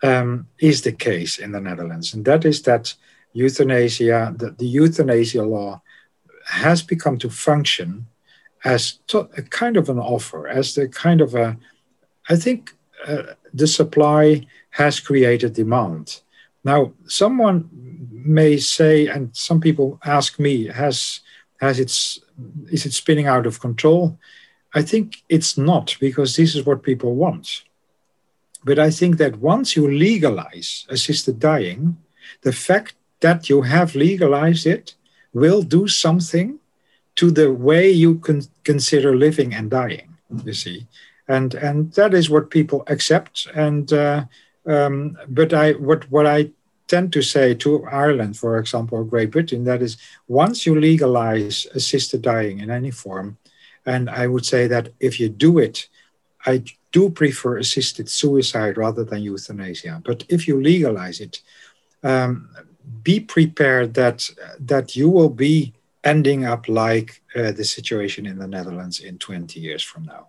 um, 0.03 0.47
is 0.61 0.83
the 0.83 0.93
case 0.93 1.39
in 1.39 1.53
the 1.53 1.61
Netherlands, 1.61 2.15
and 2.15 2.25
that 2.25 2.45
is 2.45 2.63
that 2.63 2.95
euthanasia, 3.33 4.35
the, 4.37 4.51
the 4.53 4.67
euthanasia 4.67 5.43
law, 5.43 5.83
has 6.47 6.83
become 6.83 7.19
to 7.19 7.31
function 7.31 8.07
as 8.65 8.93
to, 9.09 9.29
a 9.37 9.43
kind 9.43 9.77
of 9.77 9.89
an 9.89 9.99
offer, 9.99 10.47
as 10.47 10.75
the 10.75 10.89
kind 10.89 11.21
of 11.21 11.35
a, 11.35 11.57
I 12.29 12.37
think, 12.37 12.75
uh, 13.07 13.35
the 13.53 13.67
supply 13.67 14.47
has 14.71 15.01
created 15.01 15.55
demand. 15.55 16.21
Now, 16.65 16.93
someone 17.07 17.69
may 18.13 18.59
say, 18.59 19.07
and 19.07 19.35
some 19.35 19.61
people 19.61 19.99
ask 20.05 20.39
me, 20.39 20.67
has 20.67 21.21
has 21.61 21.79
its 21.79 22.21
is 22.71 22.87
it 22.87 22.93
spinning 22.93 23.27
out 23.27 23.47
of 23.47 23.61
control? 23.61 24.19
I 24.75 24.83
think 24.83 25.23
it's 25.29 25.59
not 25.59 25.97
because 26.01 26.37
this 26.37 26.55
is 26.55 26.65
what 26.65 26.83
people 26.83 27.15
want. 27.15 27.65
But 28.65 28.79
I 28.79 28.91
think 28.91 29.17
that 29.17 29.39
once 29.41 29.75
you 29.75 29.91
legalize 29.91 30.87
assisted 30.89 31.39
dying, 31.39 31.97
the 32.43 32.53
fact 32.53 32.95
that 33.21 33.49
you 33.49 33.63
have 33.63 33.95
legalized 33.95 34.67
it 34.67 34.95
will 35.33 35.63
do 35.63 35.89
something 35.89 36.59
to 37.17 37.31
the 37.31 37.53
way 37.53 37.91
you 37.91 38.19
can 38.19 38.43
consider 38.65 39.17
living 39.17 39.55
and 39.55 39.71
dying. 39.71 40.17
You 40.45 40.55
see, 40.55 40.87
and 41.27 41.55
and 41.55 41.93
that 41.95 42.15
is 42.15 42.31
what 42.31 42.51
people 42.51 42.85
accept. 42.87 43.49
And 43.55 43.93
uh, 43.93 44.25
um, 44.71 45.19
but 45.29 45.53
I 45.53 45.73
what 45.73 46.11
what 46.11 46.27
I 46.27 46.51
tend 46.87 47.13
to 47.13 47.23
say 47.23 47.55
to 47.55 47.85
Ireland, 47.85 48.37
for 48.37 48.59
example, 48.59 48.99
or 48.99 49.05
Great 49.05 49.31
Britain, 49.31 49.65
that 49.65 49.83
is 49.83 49.97
once 50.29 50.67
you 50.67 50.79
legalize 50.79 51.67
assisted 51.75 52.23
dying 52.23 52.61
in 52.61 52.71
any 52.71 52.91
form, 52.91 53.39
and 53.87 54.09
I 54.11 54.27
would 54.27 54.47
say 54.47 54.67
that 54.69 54.93
if 55.01 55.21
you 55.21 55.29
do 55.29 55.59
it, 55.59 55.89
I 56.47 56.65
do 56.93 57.11
prefer 57.11 57.59
assisted 57.59 58.09
suicide 58.09 58.77
rather 58.77 59.05
than 59.05 59.23
euthanasia. 59.23 60.03
But 60.05 60.25
if 60.29 60.49
you 60.49 60.61
legalize 60.61 61.21
it, 61.21 61.43
um, 62.03 62.49
be 63.03 63.21
prepared 63.21 63.95
that 63.95 64.29
that 64.59 64.97
you 64.97 65.09
will 65.11 65.31
be 65.31 65.75
ending 66.03 66.45
up 66.45 66.69
like 66.69 67.23
uh, 67.37 67.53
the 67.53 67.65
situation 67.65 68.27
in 68.27 68.39
the 68.39 68.49
Netherlands 68.49 69.01
in 69.01 69.19
20 69.19 69.61
years 69.61 69.83
from 69.83 70.05
now. 70.05 70.29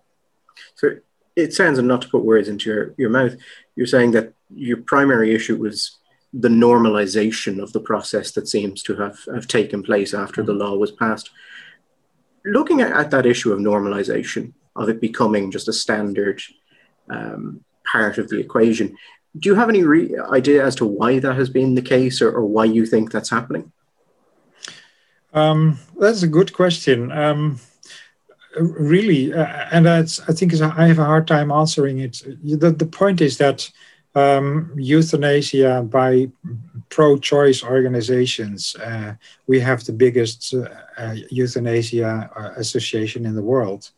So 0.74 0.96
it 1.36 1.52
sounds, 1.52 1.78
and 1.78 1.88
not 1.88 2.02
to 2.02 2.08
put 2.08 2.24
words 2.24 2.48
into 2.48 2.70
your, 2.70 2.94
your 2.98 3.10
mouth, 3.10 3.36
you're 3.76 3.86
saying 3.86 4.12
that 4.12 4.34
your 4.54 4.78
primary 4.78 5.34
issue 5.34 5.56
was 5.56 5.98
the 6.32 6.48
normalization 6.48 7.62
of 7.62 7.72
the 7.72 7.80
process 7.80 8.32
that 8.32 8.48
seems 8.48 8.82
to 8.82 8.96
have, 8.96 9.18
have 9.34 9.46
taken 9.46 9.82
place 9.82 10.14
after 10.14 10.42
the 10.42 10.54
law 10.54 10.76
was 10.76 10.90
passed. 10.90 11.30
Looking 12.44 12.80
at, 12.80 12.92
at 12.92 13.10
that 13.10 13.26
issue 13.26 13.52
of 13.52 13.60
normalization, 13.60 14.52
of 14.74 14.88
it 14.88 15.00
becoming 15.00 15.50
just 15.50 15.68
a 15.68 15.72
standard 15.72 16.40
um, 17.10 17.62
part 17.90 18.18
of 18.18 18.28
the 18.28 18.38
equation, 18.38 18.96
do 19.38 19.48
you 19.48 19.54
have 19.54 19.68
any 19.68 19.82
re- 19.82 20.16
idea 20.30 20.64
as 20.64 20.74
to 20.76 20.86
why 20.86 21.18
that 21.18 21.34
has 21.36 21.48
been 21.48 21.74
the 21.74 21.82
case 21.82 22.20
or, 22.20 22.30
or 22.30 22.44
why 22.44 22.64
you 22.64 22.86
think 22.86 23.10
that's 23.10 23.30
happening? 23.30 23.72
Um, 25.32 25.78
that's 25.98 26.22
a 26.22 26.28
good 26.28 26.52
question. 26.52 27.10
Um, 27.10 27.58
really, 28.60 29.32
uh, 29.32 29.46
and 29.70 29.88
I 29.88 30.02
think 30.04 30.54
I 30.60 30.86
have 30.86 30.98
a 30.98 31.04
hard 31.04 31.26
time 31.26 31.50
answering 31.50 32.00
it. 32.00 32.22
The, 32.42 32.70
the 32.70 32.86
point 32.86 33.20
is 33.20 33.38
that 33.38 33.70
um, 34.14 34.72
euthanasia 34.76 35.82
by 35.88 36.28
pro-choice 36.90 37.62
organizations, 37.64 38.76
uh, 38.76 39.14
we 39.46 39.58
have 39.60 39.84
the 39.84 39.92
biggest 39.92 40.54
uh, 40.54 40.68
uh 40.98 41.14
euthanasia 41.30 42.30
uh, 42.36 42.50
association 42.56 43.24
in 43.24 43.34
the 43.34 43.42
world, 43.42 43.90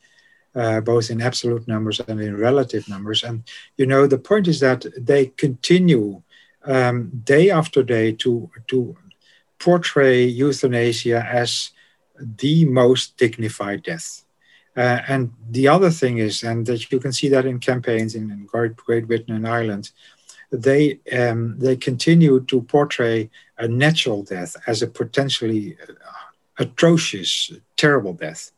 uh, 0.54 0.80
both 0.80 1.11
in 1.11 1.20
absolute 1.20 1.66
numbers 1.66 2.00
and 2.06 2.20
in 2.20 2.37
relative 2.37 2.88
numbers. 2.88 3.25
And 3.25 3.42
you 3.76 3.87
know, 3.87 4.06
the 4.06 4.18
point 4.18 4.46
is 4.46 4.61
that 4.61 4.87
they 4.96 5.26
continue 5.26 6.23
um, 6.64 7.11
day 7.25 7.50
after 7.50 7.82
day 7.82 8.12
to 8.12 8.50
to 8.68 8.96
portray 9.58 10.25
euthanasia 10.25 11.26
as 11.28 11.73
the 12.20 12.64
most 12.66 13.16
dignified 13.16 13.82
death 13.82 14.23
Uh, 14.76 15.00
and 15.06 15.32
the 15.50 15.68
other 15.68 15.90
thing 15.90 16.18
is, 16.18 16.42
and 16.42 16.66
that 16.66 16.90
you 16.90 16.98
can 16.98 17.12
see 17.12 17.28
that 17.28 17.46
in 17.46 17.60
campaigns 17.60 18.14
in, 18.14 18.30
in 18.30 18.44
Great, 18.46 19.06
Britain 19.06 19.34
and 19.34 19.46
Ireland, 19.46 19.92
they 20.50 21.00
um, 21.12 21.58
they 21.58 21.76
continue 21.76 22.40
to 22.40 22.62
portray 22.62 23.30
a 23.58 23.68
natural 23.68 24.22
death 24.22 24.56
as 24.66 24.82
a 24.82 24.86
potentially 24.86 25.76
uh, 25.82 26.12
atrocious, 26.58 27.52
terrible 27.76 28.12
death. 28.12 28.52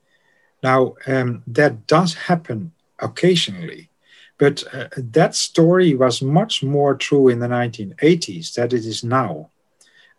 Now 0.63 0.95
um, 1.07 1.43
that 1.47 1.87
does 1.87 2.15
happen 2.15 2.73
occasionally, 2.99 3.91
but 4.39 4.65
uh, 4.73 4.89
that 4.97 5.35
story 5.35 5.95
was 5.95 6.23
much 6.23 6.63
more 6.63 6.95
true 6.95 7.29
in 7.29 7.41
the 7.41 7.49
1980s 7.49 8.55
than 8.55 8.67
it 8.67 8.73
is 8.75 9.05
now. 9.05 9.51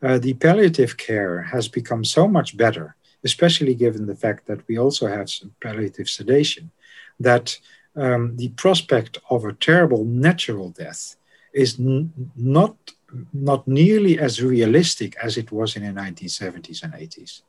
Uh, 0.01 0.19
the 0.19 0.33
palliative 0.35 0.95
care 0.97 1.41
has 1.41 1.67
become 1.67 2.05
so 2.05 2.27
much 2.27 2.55
better 2.55 2.95
especially 3.23 3.75
given 3.75 4.05
the 4.05 4.15
fact 4.15 4.47
that 4.47 4.67
we 4.67 4.77
also 4.77 5.07
have 5.07 5.29
some 5.29 5.53
palliative 5.61 6.09
sedation, 6.09 6.71
that 7.19 7.57
um, 7.95 8.35
the 8.37 8.49
prospect 8.49 9.17
of 9.29 9.43
a 9.43 9.53
terrible 9.53 10.05
natural 10.05 10.69
death 10.69 11.15
is 11.53 11.79
n- 11.79 12.13
not 12.35 12.75
not 13.33 13.65
nearly 13.67 14.19
as 14.19 14.43
realistic 14.43 15.15
as 15.23 15.37
it 15.37 15.49
was 15.51 15.75
in 15.77 15.83
the 15.83 16.01
1970s 16.01 16.83
and 16.83 16.93
80s. 16.93 17.41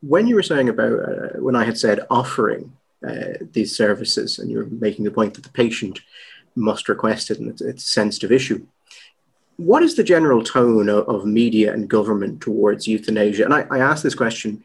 When 0.00 0.26
you 0.26 0.34
were 0.34 0.42
saying 0.42 0.68
about 0.68 0.92
uh, 0.92 1.38
when 1.38 1.56
I 1.56 1.64
had 1.64 1.78
said 1.78 2.00
offering 2.10 2.72
uh, 3.06 3.34
these 3.52 3.76
services, 3.76 4.38
and 4.38 4.50
you're 4.50 4.66
making 4.66 5.04
the 5.04 5.10
point 5.12 5.34
that 5.34 5.44
the 5.44 5.50
patient 5.50 6.00
must 6.56 6.88
request 6.88 7.30
it, 7.30 7.38
and 7.38 7.48
it's, 7.50 7.62
it's 7.62 7.84
a 7.84 7.92
sensitive 8.00 8.32
issue 8.32 8.66
what 9.56 9.82
is 9.82 9.94
the 9.94 10.04
general 10.04 10.42
tone 10.42 10.88
of, 10.88 11.08
of 11.08 11.26
media 11.26 11.72
and 11.72 11.88
government 11.88 12.40
towards 12.40 12.88
euthanasia? 12.88 13.44
And 13.44 13.54
I, 13.54 13.66
I 13.70 13.78
ask 13.78 14.02
this 14.02 14.14
question 14.14 14.64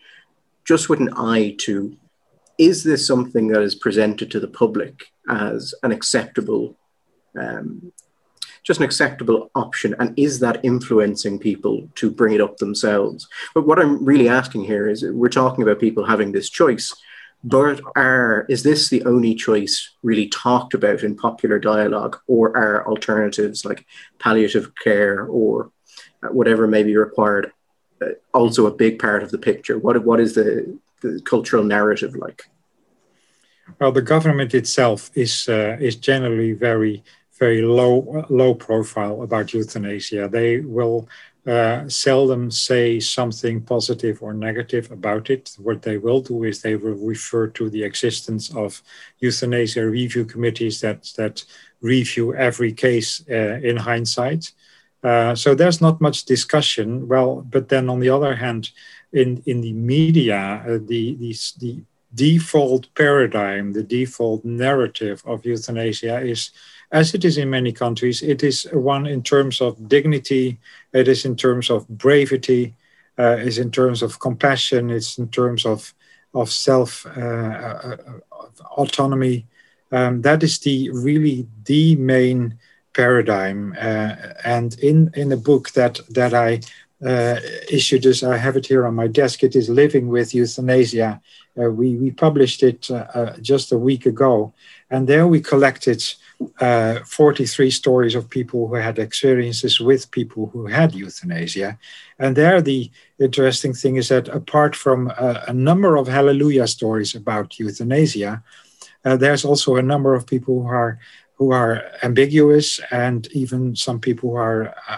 just 0.64 0.90
with 0.90 1.00
an 1.00 1.14
eye 1.16 1.56
to 1.60 1.96
is 2.58 2.84
this 2.84 3.08
something 3.08 3.48
that 3.48 3.62
is 3.62 3.74
presented 3.74 4.30
to 4.30 4.40
the 4.40 4.48
public 4.48 5.06
as 5.30 5.74
an 5.84 5.92
acceptable 5.92 6.78
um, 7.40 7.92
just 8.64 8.80
an 8.80 8.86
acceptable 8.86 9.50
option 9.56 9.96
and 10.00 10.14
is 10.20 10.40
that 10.40 10.64
influencing 10.64 11.40
people 11.40 11.90
to 11.96 12.12
bring 12.12 12.34
it 12.34 12.42
up 12.42 12.58
themselves 12.58 13.28
but 13.56 13.66
what 13.66 13.80
i'm 13.80 14.04
really 14.04 14.28
asking 14.28 14.64
here 14.64 14.88
is 14.88 15.04
we're 15.04 15.30
talking 15.30 15.64
about 15.64 15.80
people 15.80 16.06
having 16.06 16.32
this 16.32 16.50
choice 16.50 16.94
but 17.44 17.82
are 17.96 18.46
is 18.50 18.64
this 18.64 18.90
the 18.90 19.04
only 19.06 19.34
choice 19.34 19.96
really 20.04 20.28
talked 20.28 20.74
about 20.74 21.04
in 21.04 21.16
popular 21.16 21.60
dialogue, 21.60 22.20
or 22.28 22.56
are 22.58 22.88
alternatives 22.88 23.66
like 23.66 23.86
palliative 24.20 24.72
care 24.84 25.26
or 25.26 25.72
whatever 26.32 26.68
may 26.68 26.84
be 26.84 26.98
required 26.98 27.52
uh, 28.02 28.08
also 28.34 28.66
a 28.66 28.76
big 28.76 29.00
part 29.00 29.24
of 29.24 29.32
the 29.32 29.38
picture? 29.38 29.78
What 29.78 30.04
what 30.04 30.20
is 30.20 30.36
the, 30.36 30.78
the 31.02 31.22
cultural 31.24 31.64
narrative 31.64 32.16
like? 32.16 32.44
Well, 33.80 33.92
the 33.92 34.02
government 34.02 34.54
itself 34.54 35.10
is 35.16 35.48
uh, 35.48 35.78
is 35.80 35.96
generally 35.96 36.54
very 36.54 37.04
very 37.40 37.62
low 37.62 38.26
low 38.30 38.54
profile 38.54 39.22
about 39.22 39.54
euthanasia. 39.54 40.28
They 40.28 40.60
will 40.60 41.08
uh, 41.48 41.88
seldom 41.88 42.52
say 42.52 43.00
something 43.00 43.62
positive 43.62 44.22
or 44.22 44.34
negative 44.34 44.92
about 44.92 45.30
it. 45.30 45.56
What 45.58 45.82
they 45.82 45.98
will 45.98 46.22
do 46.22 46.44
is 46.44 46.62
they 46.62 46.76
will 46.76 46.96
refer 46.96 47.48
to 47.48 47.70
the 47.70 47.84
existence 47.84 48.54
of 48.54 48.84
euthanasia 49.20 49.86
review 49.86 50.26
committees 50.26 50.82
that 50.82 51.04
that 51.16 51.46
review 51.82 52.36
every 52.36 52.74
case 52.74 53.24
uh, 53.30 53.60
in 53.64 53.78
hindsight. 53.78 54.52
Uh, 55.02 55.34
so 55.34 55.56
there's 55.56 55.80
not 55.80 56.02
much 56.02 56.26
discussion. 56.26 57.08
Well, 57.08 57.46
but 57.50 57.70
then 57.70 57.90
on 57.90 58.00
the 58.00 58.10
other 58.10 58.36
hand, 58.36 58.72
in 59.14 59.42
in 59.46 59.62
the 59.62 59.74
media, 59.74 60.64
uh, 60.68 60.80
the 60.86 61.16
the 61.16 61.34
the 61.60 61.84
default 62.14 62.94
paradigm, 62.96 63.74
the 63.74 63.84
default 63.84 64.44
narrative 64.44 65.24
of 65.26 65.46
euthanasia 65.46 66.20
is 66.20 66.52
as 66.92 67.14
it 67.14 67.24
is 67.24 67.38
in 67.38 67.50
many 67.50 67.72
countries, 67.72 68.22
it 68.22 68.44
is 68.44 68.68
one 68.74 69.06
in 69.06 69.22
terms 69.22 69.62
of 69.62 69.88
dignity, 69.88 70.58
it 70.94 71.08
is 71.08 71.26
in 71.26 71.36
terms 71.36 71.70
of 71.70 71.88
bravery, 71.88 72.76
uh, 73.18 73.38
is 73.38 73.58
in 73.58 73.70
terms 73.72 74.02
of 74.02 74.20
compassion, 74.20 74.90
it's 74.90 75.18
in 75.18 75.28
terms 75.30 75.66
of 75.66 75.94
of 76.34 76.52
self 76.52 77.06
uh, 77.06 77.20
uh, 77.20 77.98
autonomy. 78.78 79.46
Um, 79.92 80.22
that 80.22 80.44
is 80.44 80.60
the 80.60 80.90
really 80.92 81.48
the 81.66 81.96
main 81.96 82.58
paradigm. 82.94 83.76
Uh, 83.80 84.16
and 84.44 84.78
in 84.80 85.12
in 85.16 85.30
the 85.30 85.38
book 85.38 85.72
that 85.72 86.00
that 86.10 86.34
I 86.34 86.62
uh, 87.06 87.40
issued, 87.72 88.06
as 88.06 88.24
I 88.24 88.38
have 88.38 88.58
it 88.58 88.66
here 88.68 88.86
on 88.86 88.96
my 88.96 89.08
desk, 89.08 89.44
it 89.44 89.56
is 89.56 89.70
living 89.70 90.08
with 90.08 90.34
euthanasia. 90.34 91.22
Uh, 91.60 91.70
we 91.70 91.98
we 91.98 92.12
published 92.12 92.64
it 92.64 92.90
just 93.42 93.72
a 93.72 93.78
week 93.78 94.06
ago, 94.06 94.54
and 94.90 95.08
there 95.08 95.28
we 95.28 95.42
collected 95.42 96.02
uh, 96.62 97.00
43 97.06 97.70
stories 97.70 98.16
of 98.16 98.30
people 98.30 98.68
who 98.68 98.76
had 98.76 98.98
experiences 98.98 99.80
with 99.80 100.10
people 100.12 100.48
who 100.48 100.68
had 100.68 100.94
euthanasia. 100.94 101.78
And 102.18 102.36
there, 102.36 102.62
the 102.62 102.90
interesting 103.20 103.74
thing 103.74 103.98
is 103.98 104.08
that 104.08 104.30
apart 104.30 104.76
from 104.76 105.10
a, 105.10 105.44
a 105.48 105.54
number 105.54 105.98
of 105.98 106.08
hallelujah 106.08 106.68
stories 106.68 107.14
about 107.14 107.60
euthanasia, 107.60 108.42
uh, 109.04 109.18
there's 109.18 109.44
also 109.44 109.76
a 109.76 109.82
number 109.82 110.16
of 110.16 110.26
people 110.26 110.62
who 110.62 110.68
are 110.68 111.00
who 111.36 111.52
are 111.52 111.84
ambiguous, 112.04 112.82
and 112.92 113.28
even 113.32 113.76
some 113.76 114.00
people 114.00 114.32
who 114.32 114.36
are 114.36 114.76
uh, 114.90 114.98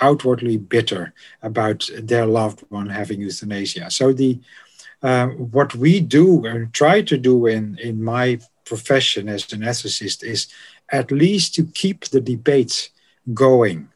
outwardly 0.00 0.56
bitter 0.56 1.12
about 1.42 1.88
their 1.98 2.26
loved 2.26 2.64
one 2.68 2.88
having 2.88 3.20
euthanasia. 3.20 3.90
So 3.90 4.12
the 4.12 4.40
uh, 5.04 5.28
what 5.28 5.74
we 5.74 6.00
do 6.00 6.46
and 6.46 6.72
try 6.72 7.02
to 7.02 7.16
do 7.18 7.46
in 7.46 7.78
in 7.78 8.02
my 8.02 8.38
profession 8.64 9.28
as 9.28 9.52
an 9.52 9.60
ethicist 9.60 10.24
is 10.24 10.48
at 10.88 11.12
least 11.12 11.54
to 11.54 11.62
keep 11.64 12.06
the 12.06 12.20
debate 12.20 12.90
going. 13.32 13.88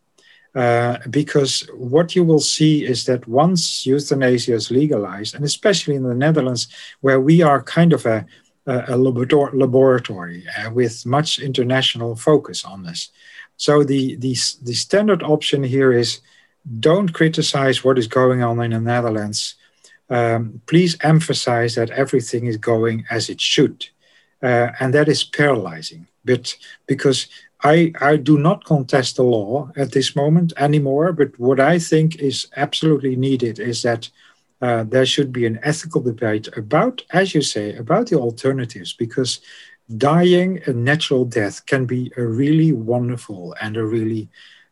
Uh, 0.55 0.99
because 1.11 1.68
what 1.75 2.16
you 2.16 2.25
will 2.25 2.40
see 2.40 2.85
is 2.85 3.05
that 3.05 3.27
once 3.29 3.87
euthanasia 3.87 4.55
is 4.55 4.71
legalized, 4.71 5.35
and 5.35 5.44
especially 5.44 5.94
in 5.94 6.03
the 6.03 6.14
Netherlands, 6.14 6.68
where 7.01 7.21
we 7.21 7.42
are 7.42 7.62
kind 7.62 7.92
of 7.92 8.07
a, 8.07 8.27
a 8.66 8.97
laboratory 8.97 10.44
uh, 10.59 10.71
with 10.71 11.07
much 11.07 11.38
international 11.38 12.16
focus 12.16 12.64
on 12.64 12.83
this. 12.83 13.11
So 13.57 13.85
the, 13.85 14.16
the, 14.16 14.37
the 14.62 14.75
standard 14.75 15.23
option 15.23 15.62
here 15.62 15.92
is 15.92 16.21
don't 16.81 17.12
criticize 17.12 17.85
what 17.85 17.99
is 17.99 18.09
going 18.09 18.42
on 18.42 18.61
in 18.61 18.73
the 18.73 18.81
Netherlands. 18.81 19.55
Um, 20.11 20.62
please 20.66 20.97
emphasize 21.03 21.75
that 21.75 21.90
everything 21.90 22.47
is 22.47 22.57
going 22.57 23.05
as 23.11 23.29
it 23.29 23.40
should. 23.40 23.87
Uh, 24.42 24.71
and 24.81 24.94
that 24.94 25.09
is 25.09 25.25
paralyzing 25.25 26.07
but 26.29 26.55
because 26.87 27.27
I, 27.64 27.92
I 28.01 28.16
do 28.16 28.38
not 28.38 28.64
contest 28.64 29.16
the 29.16 29.23
law 29.23 29.71
at 29.77 29.92
this 29.92 30.14
moment 30.14 30.53
anymore, 30.59 31.12
but 31.12 31.31
what 31.38 31.59
I 31.59 31.79
think 31.79 32.16
is 32.16 32.47
absolutely 32.57 33.16
needed 33.16 33.59
is 33.59 33.83
that 33.83 34.11
uh, 34.61 34.85
there 34.85 35.07
should 35.07 35.33
be 35.33 35.47
an 35.47 35.59
ethical 35.62 36.03
debate 36.03 36.49
about, 36.57 37.03
as 37.11 37.35
you 37.35 37.42
say, 37.42 37.75
about 37.77 38.09
the 38.09 38.16
alternatives, 38.16 38.92
because 38.92 39.40
dying 39.97 40.61
a 40.66 40.73
natural 40.73 41.25
death 41.25 41.64
can 41.64 41.87
be 41.87 42.12
a 42.18 42.25
really 42.25 42.73
wonderful 42.73 43.55
and 43.62 43.77
a 43.77 43.85
really 43.85 44.29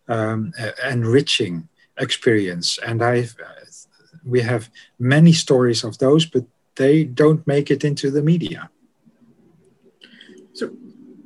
um, 0.09 0.53
enriching 0.85 1.69
experience. 1.99 2.79
And 2.87 3.03
I, 3.03 3.29
we 4.27 4.41
have 4.41 4.71
many 4.99 5.33
stories 5.33 5.85
of 5.85 5.99
those, 5.99 6.27
but 6.27 6.45
they 6.77 7.05
don't 7.05 7.47
make 7.47 7.71
it 7.71 7.85
into 7.85 8.11
the 8.11 8.23
media. 8.23 8.71
So 10.53 10.71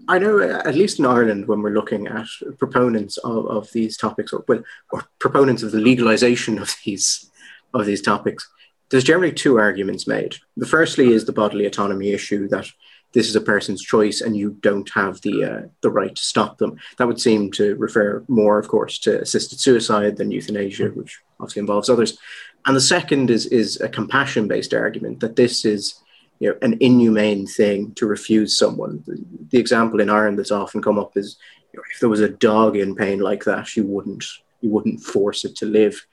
I 0.09 0.19
know, 0.19 0.41
at 0.41 0.75
least 0.75 0.99
in 0.99 1.07
Ireland, 1.07 1.47
when 1.47 1.63
we're 1.63 1.71
looking 1.71 2.07
at 2.07 2.27
proponents 2.59 3.17
of, 3.19 3.47
of 3.47 3.71
these 3.73 3.97
topics, 3.97 4.33
or 4.33 4.45
well, 4.49 4.63
or 4.93 5.05
proponents 5.19 5.63
of 5.63 5.73
the 5.73 5.81
legalization 5.81 6.59
of 6.59 6.75
these 6.85 7.31
of 7.73 7.87
these 7.87 8.03
topics, 8.03 8.49
there's 8.91 9.05
generally 9.05 9.33
two 9.33 9.59
arguments 9.59 10.07
made. 10.07 10.37
The 10.57 10.67
firstly 10.67 11.13
is 11.13 11.25
the 11.25 11.33
bodily 11.33 11.65
autonomy 11.65 12.11
issue 12.11 12.49
that 12.49 12.67
this 13.13 13.29
is 13.29 13.37
a 13.37 13.41
person's 13.41 13.83
choice 13.83 14.21
and 14.21 14.37
you 14.37 14.57
don't 14.61 14.89
have 14.91 15.21
the 15.23 15.45
uh, 15.45 15.63
the 15.81 15.91
right 15.91 16.15
to 16.15 16.23
stop 16.23 16.59
them. 16.59 16.79
That 16.99 17.07
would 17.07 17.21
seem 17.21 17.51
to 17.53 17.75
refer 17.77 18.25
more, 18.29 18.59
of 18.59 18.69
course, 18.69 18.99
to 19.01 19.21
assisted 19.21 19.61
suicide 19.61 20.17
than 20.17 20.31
euthanasia, 20.31 20.89
which 20.89 21.21
obviously 21.39 21.61
involves 21.61 21.89
others. 21.89 22.19
And 22.67 22.77
the 22.77 22.81
second 22.81 23.31
is 23.31 23.47
is 23.47 23.81
a 23.81 23.89
compassion 23.89 24.49
based 24.49 24.75
argument 24.75 25.21
that 25.21 25.37
this 25.37 25.65
is 25.65 26.01
you 26.39 26.51
know, 26.51 26.59
an 26.63 26.77
inhumane 26.81 27.47
thing 27.47 27.93
to 27.95 28.07
refuse 28.07 28.59
someone. 28.59 29.03
The, 29.07 29.23
the, 29.51 29.59
example 29.59 30.01
in 30.01 30.11
Ireland 30.11 30.39
that's 30.39 30.51
often 30.51 30.83
come 30.83 30.99
up 30.99 31.17
is 31.17 31.37
you 31.73 31.79
know, 31.79 31.85
if 31.93 32.01
there 32.01 32.09
was 32.09 32.21
a 32.21 32.29
dog 32.29 32.77
in 32.77 32.95
pain 32.95 33.21
like 33.21 33.45
that, 33.45 33.77
you 33.77 33.85
wouldn't 33.85 34.25
you 34.61 34.71
wouldn't 34.71 35.01
force 35.01 35.45
it 35.45 35.57
to 35.57 35.67
live. 35.67 36.07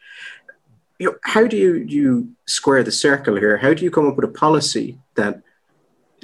You 1.00 1.08
know, 1.08 1.16
how 1.24 1.46
do 1.46 1.58
you, 1.58 1.76
you 1.76 2.32
square 2.48 2.82
the 2.84 2.92
circle 2.92 3.36
here? 3.36 3.58
How 3.58 3.74
do 3.74 3.84
you 3.84 3.92
come 3.92 4.08
up 4.08 4.16
with 4.16 4.26
a 4.26 4.40
policy 4.40 4.98
that 5.16 5.42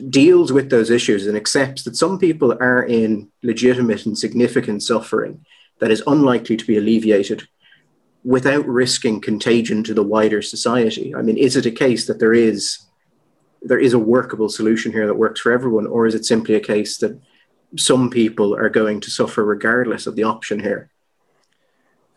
deals 0.09 0.51
with 0.51 0.69
those 0.69 0.89
issues 0.89 1.27
and 1.27 1.37
accepts 1.37 1.83
that 1.83 1.95
some 1.95 2.17
people 2.17 2.53
are 2.53 2.83
in 2.83 3.29
legitimate 3.43 4.05
and 4.05 4.17
significant 4.17 4.81
suffering 4.81 5.45
that 5.79 5.91
is 5.91 6.01
unlikely 6.07 6.57
to 6.57 6.65
be 6.65 6.77
alleviated 6.77 7.47
without 8.23 8.65
risking 8.67 9.19
contagion 9.19 9.83
to 9.83 9.93
the 9.93 10.03
wider 10.03 10.41
society? 10.41 11.13
I 11.15 11.21
mean, 11.21 11.37
is 11.37 11.55
it 11.55 11.65
a 11.65 11.71
case 11.71 12.07
that 12.07 12.19
there 12.19 12.33
is 12.33 12.79
there 13.61 13.79
is 13.79 13.93
a 13.93 13.99
workable 13.99 14.49
solution 14.49 14.91
here 14.91 15.07
that 15.07 15.15
works 15.15 15.39
for 15.39 15.51
everyone, 15.51 15.87
or 15.87 16.05
is 16.05 16.15
it 16.15 16.25
simply 16.25 16.55
a 16.55 16.59
case 16.59 16.97
that 16.97 17.17
some 17.77 18.09
people 18.09 18.53
are 18.53 18.69
going 18.69 18.99
to 18.99 19.09
suffer 19.09 19.43
regardless 19.43 20.05
of 20.05 20.15
the 20.15 20.23
option 20.23 20.59
here? 20.59 20.89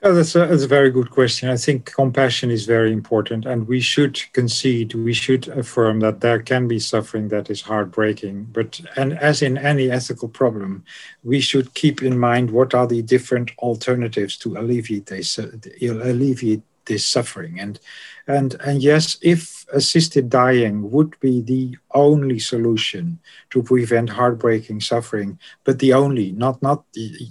Oh, 0.07 0.15
that's, 0.15 0.37
a, 0.37 0.47
that's 0.47 0.63
a 0.63 0.69
very 0.69 0.93
good 0.93 1.11
question. 1.11 1.49
I 1.49 1.57
think 1.57 1.93
compassion 1.93 2.49
is 2.53 2.65
very 2.65 2.93
important, 2.93 3.45
and 3.45 3.67
we 3.67 3.81
should 3.81 4.23
concede, 4.35 4.95
we 4.95 5.13
should 5.13 5.49
affirm 5.49 5.99
that 5.99 6.21
there 6.21 6.41
can 6.41 6.69
be 6.69 6.79
suffering 6.79 7.27
that 7.31 7.51
is 7.51 7.61
heartbreaking. 7.61 8.45
But, 8.53 8.81
and 8.95 9.19
as 9.19 9.43
in 9.43 9.59
any 9.59 9.91
ethical 9.91 10.29
problem, 10.29 10.85
we 11.25 11.41
should 11.41 11.75
keep 11.75 12.05
in 12.05 12.21
mind 12.21 12.53
what 12.53 12.73
are 12.73 12.87
the 12.87 13.03
different 13.03 13.51
alternatives 13.59 14.37
to 14.39 14.57
alleviate 14.57 15.07
this, 15.07 15.41
uh, 15.41 15.51
alleviate 15.83 16.63
this 16.87 17.07
suffering. 17.07 17.61
And, 17.61 17.79
and, 18.27 18.55
and 18.61 18.83
yes, 18.83 19.19
if 19.23 19.65
assisted 19.73 20.29
dying 20.31 20.91
would 20.91 21.19
be 21.21 21.43
the 21.43 21.77
only 21.93 22.39
solution 22.39 23.19
to 23.51 23.63
prevent 23.63 24.11
heartbreaking 24.11 24.81
suffering, 24.81 25.39
but 25.65 25.79
the 25.79 25.93
only, 25.93 26.33
not, 26.33 26.63
not 26.63 26.85
the, 26.93 27.31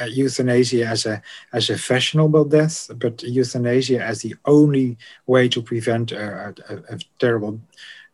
uh, 0.00 0.04
euthanasia 0.04 0.86
as 0.86 1.06
a 1.06 1.22
as 1.52 1.70
a 1.70 1.78
fashionable 1.78 2.44
death, 2.44 2.90
but 2.96 3.22
euthanasia 3.22 4.02
as 4.02 4.22
the 4.22 4.34
only 4.44 4.96
way 5.26 5.48
to 5.48 5.62
prevent 5.62 6.12
a, 6.12 6.54
a, 6.68 6.94
a 6.94 6.98
terrible 7.18 7.60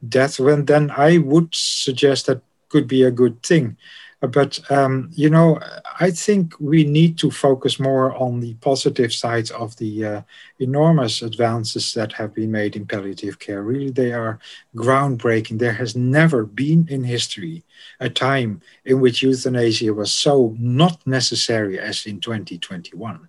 death, 0.09 0.39
well, 0.39 0.63
then 0.63 0.91
I 0.91 1.19
would 1.19 1.49
suggest 1.53 2.27
that 2.27 2.41
could 2.69 2.87
be 2.87 3.03
a 3.03 3.11
good 3.11 3.43
thing. 3.43 3.77
But 4.21 4.59
um, 4.71 5.11
you 5.13 5.29
know, 5.29 5.61
I 6.01 6.11
think 6.11 6.55
we 6.59 6.85
need 6.85 7.19
to 7.19 7.31
focus 7.31 7.79
more 7.79 8.15
on 8.17 8.41
the 8.41 8.55
positive 8.55 9.13
sides 9.13 9.51
of 9.51 9.77
the 9.77 10.05
uh, 10.05 10.23
enormous 10.59 11.21
advances 11.21 11.93
that 11.95 12.13
have 12.15 12.35
been 12.35 12.51
made 12.51 12.77
in 12.77 12.87
palliative 12.87 13.39
care. 13.39 13.63
Really, 13.63 13.91
they 13.91 14.13
are 14.13 14.39
groundbreaking. 14.75 15.59
There 15.59 15.75
has 15.75 15.95
never 15.95 16.45
been 16.45 16.87
in 16.89 17.05
history 17.05 17.65
a 18.01 18.09
time 18.09 18.63
in 18.87 19.01
which 19.01 19.23
euthanasia 19.23 19.93
was 19.93 20.13
so 20.13 20.55
not 20.59 21.07
necessary 21.07 21.79
as 21.79 22.07
in 22.07 22.21
2021. 22.21 23.29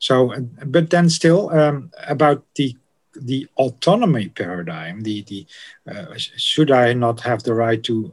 So, 0.00 0.34
but 0.66 0.90
then 0.90 1.08
still 1.08 1.50
um, 1.50 1.90
about 2.06 2.44
the 2.56 2.76
the 3.16 3.46
autonomy 3.56 4.28
paradigm, 4.28 5.02
the 5.02 5.22
the 5.22 5.46
uh, 5.88 6.14
should 6.16 6.70
I 6.70 6.92
not 6.92 7.20
have 7.20 7.42
the 7.42 7.54
right 7.54 7.82
to 7.84 8.12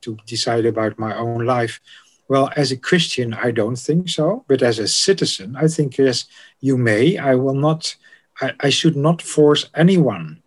to 0.00 0.16
decide 0.26 0.66
about 0.66 0.98
my 0.98 1.16
own 1.16 1.44
life. 1.44 1.80
Well, 2.28 2.50
as 2.56 2.70
a 2.70 2.76
Christian, 2.76 3.34
I 3.34 3.50
don't 3.50 3.76
think 3.76 4.08
so. 4.08 4.44
But 4.46 4.62
as 4.62 4.78
a 4.78 4.86
citizen, 4.86 5.56
I 5.56 5.66
think 5.66 5.98
yes, 5.98 6.26
you 6.60 6.76
may. 6.76 7.18
I 7.18 7.34
will 7.34 7.54
not. 7.54 7.96
I, 8.40 8.52
I 8.60 8.70
should 8.70 8.96
not 8.96 9.20
force 9.20 9.68
anyone 9.74 10.42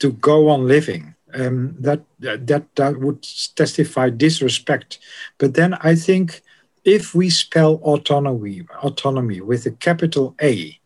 to 0.00 0.12
go 0.12 0.48
on 0.48 0.66
living. 0.66 1.14
Um, 1.32 1.76
that 1.78 2.00
that 2.18 2.66
that 2.74 2.98
would 2.98 3.24
testify 3.54 4.10
disrespect. 4.10 4.98
But 5.38 5.54
then 5.54 5.74
I 5.74 5.94
think 5.94 6.42
if 6.84 7.14
we 7.14 7.30
spell 7.30 7.74
autonomy 7.82 8.66
autonomy 8.82 9.40
with 9.40 9.66
a 9.66 9.70
capital 9.70 10.34
A, 10.42 10.78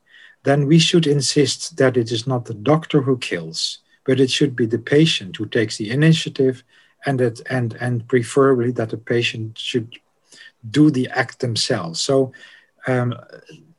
then 0.43 0.67
we 0.67 0.79
should 0.79 1.07
insist 1.07 1.77
that 1.79 1.97
it 1.97 2.13
is 2.13 2.27
not 2.27 2.45
the 2.45 2.55
doctor 2.55 3.01
who 3.01 3.17
kills, 3.19 3.79
but 4.05 4.21
it 4.21 4.31
should 4.31 4.55
be 4.55 4.67
the 4.67 4.79
patient 4.79 5.37
who 5.37 5.47
takes 5.47 5.79
the 5.79 5.91
initiative 5.91 6.63
and 7.07 7.21
that 7.21 7.41
and 7.51 7.75
and 7.81 8.07
preferably 8.09 8.71
that 8.73 8.91
the 8.91 8.97
patient 8.97 9.59
should 9.59 9.99
do 10.71 10.91
the 10.91 11.09
act 11.09 11.41
themselves. 11.41 12.01
So 12.01 12.33
um, 12.87 13.15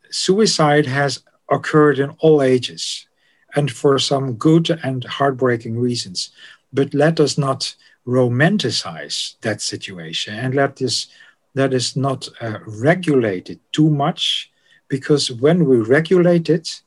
suicide 0.09 0.85
has 0.85 1.23
occurred 1.49 1.99
in 1.99 2.11
all 2.19 2.41
ages 2.41 3.07
and 3.55 3.71
for 3.71 3.99
some 3.99 4.33
good 4.33 4.69
and 4.83 5.03
heartbreaking 5.03 5.79
reasons. 5.79 6.31
But 6.73 6.93
let 6.93 7.19
us 7.19 7.37
not 7.37 7.75
romanticize 8.05 9.35
that 9.41 9.61
situation 9.61 10.35
and 10.35 10.53
let 10.53 10.75
this 10.75 11.07
that 11.55 11.73
is 11.73 11.95
not 11.95 12.27
uh, 12.41 12.59
regulated 12.67 13.59
too 13.71 13.89
much 13.89 14.51
because 14.87 15.31
when 15.31 15.65
we 15.65 15.77
regulate 15.77 16.49
it, 16.49 16.81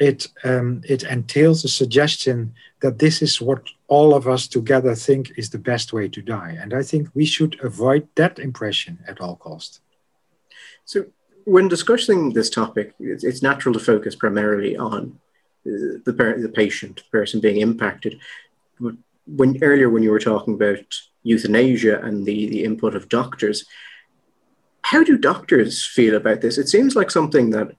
it 0.00 0.28
um, 0.44 0.80
it 0.88 1.02
entails 1.02 1.62
a 1.64 1.68
suggestion 1.68 2.54
that 2.80 2.98
this 2.98 3.20
is 3.20 3.40
what 3.40 3.62
all 3.86 4.14
of 4.14 4.26
us 4.26 4.48
together 4.48 4.94
think 4.94 5.32
is 5.36 5.50
the 5.50 5.58
best 5.58 5.92
way 5.92 6.08
to 6.08 6.22
die. 6.22 6.56
And 6.58 6.72
I 6.72 6.82
think 6.82 7.08
we 7.14 7.26
should 7.26 7.62
avoid 7.62 8.08
that 8.14 8.38
impression 8.38 8.98
at 9.06 9.20
all 9.20 9.36
cost. 9.36 9.80
So, 10.86 11.04
when 11.44 11.68
discussing 11.68 12.32
this 12.32 12.48
topic, 12.48 12.94
it's, 12.98 13.42
natural 13.42 13.74
to 13.74 13.80
focus 13.80 14.14
primarily 14.14 14.76
on 14.76 15.18
the, 15.64 16.02
the 16.04 16.52
patient, 16.54 16.96
the 16.96 17.18
person 17.18 17.40
being 17.40 17.60
impacted. 17.60 18.18
But 18.78 18.94
when 19.26 19.62
earlier, 19.62 19.90
when 19.90 20.02
you 20.02 20.10
were 20.10 20.18
talking 20.18 20.54
about 20.54 20.84
euthanasia 21.22 22.00
and 22.00 22.24
the, 22.24 22.48
the 22.48 22.64
input 22.64 22.94
of 22.94 23.08
doctors, 23.08 23.66
how 24.82 25.04
do 25.04 25.18
doctors 25.18 25.84
feel 25.84 26.14
about 26.14 26.40
this? 26.40 26.58
It 26.58 26.68
seems 26.68 26.96
like 26.96 27.10
something 27.10 27.50
that 27.50 27.72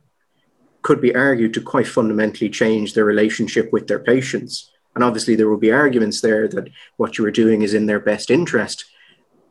could 0.82 1.02
be 1.02 1.16
argued 1.16 1.54
to 1.54 1.62
quite 1.62 1.88
fundamentally 1.88 2.50
change 2.50 2.94
their 2.94 3.06
relationship 3.06 3.72
with 3.72 3.88
their 3.88 4.00
patients. 4.00 4.72
And 4.96 5.04
obviously, 5.04 5.36
there 5.36 5.50
will 5.50 5.58
be 5.58 5.72
arguments 5.72 6.22
there 6.22 6.48
that 6.50 6.70
what 6.98 7.18
you 7.18 7.26
are 7.26 7.32
doing 7.32 7.62
is 7.62 7.74
in 7.74 7.86
their 7.86 8.00
best 8.00 8.30
interest. 8.30 8.86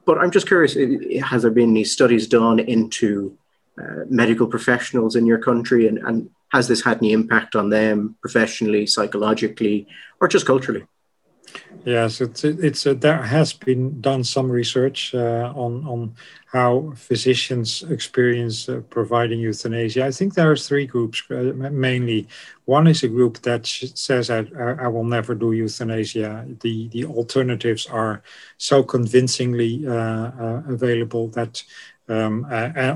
But 0.05 0.19
I'm 0.19 0.31
just 0.31 0.47
curious 0.47 0.77
has 1.25 1.43
there 1.43 1.51
been 1.51 1.71
any 1.71 1.85
studies 1.85 2.27
done 2.27 2.59
into 2.59 3.37
uh, 3.81 4.05
medical 4.09 4.47
professionals 4.47 5.17
in 5.17 5.27
your 5.27 5.39
country? 5.39 5.87
And, 5.87 5.99
and 5.99 6.31
has 6.53 6.69
this 6.69 6.83
had 6.83 6.99
any 6.99 7.13
impact 7.13 7.55
on 7.55 7.71
them 7.71 8.17
professionally, 8.21 8.87
psychologically, 8.87 9.87
or 10.21 10.29
just 10.29 10.47
culturally? 10.47 10.85
Yes, 11.85 12.21
it's 12.21 12.45
it's 12.45 12.87
uh, 12.87 12.95
there 12.95 13.23
has 13.23 13.55
been 13.55 14.01
done 14.01 14.23
some 14.23 14.51
research 14.51 15.15
uh, 15.15 15.53
on 15.57 15.87
on 15.87 16.15
how 16.47 16.93
physicians 16.95 17.83
experience 17.85 18.69
uh, 18.69 18.83
providing 18.91 19.41
euthanasia. 19.41 20.05
I 20.05 20.11
think 20.11 20.35
there 20.35 20.51
are 20.51 20.57
three 20.57 20.87
groups 20.87 21.23
uh, 21.31 21.53
mainly. 21.55 22.29
One 22.67 22.87
is 22.87 23.03
a 23.03 23.09
group 23.09 23.39
that 23.43 23.67
says 23.67 24.29
I, 24.31 24.45
I 24.59 24.89
will 24.89 25.05
never 25.05 25.35
do 25.35 25.53
euthanasia. 25.53 26.47
The 26.61 26.89
the 26.89 27.07
alternatives 27.07 27.87
are 27.87 28.23
so 28.59 28.83
convincingly 28.83 29.87
uh, 29.87 29.93
uh, 29.93 30.63
available 30.69 31.29
that. 31.29 31.65
Um, 32.09 32.45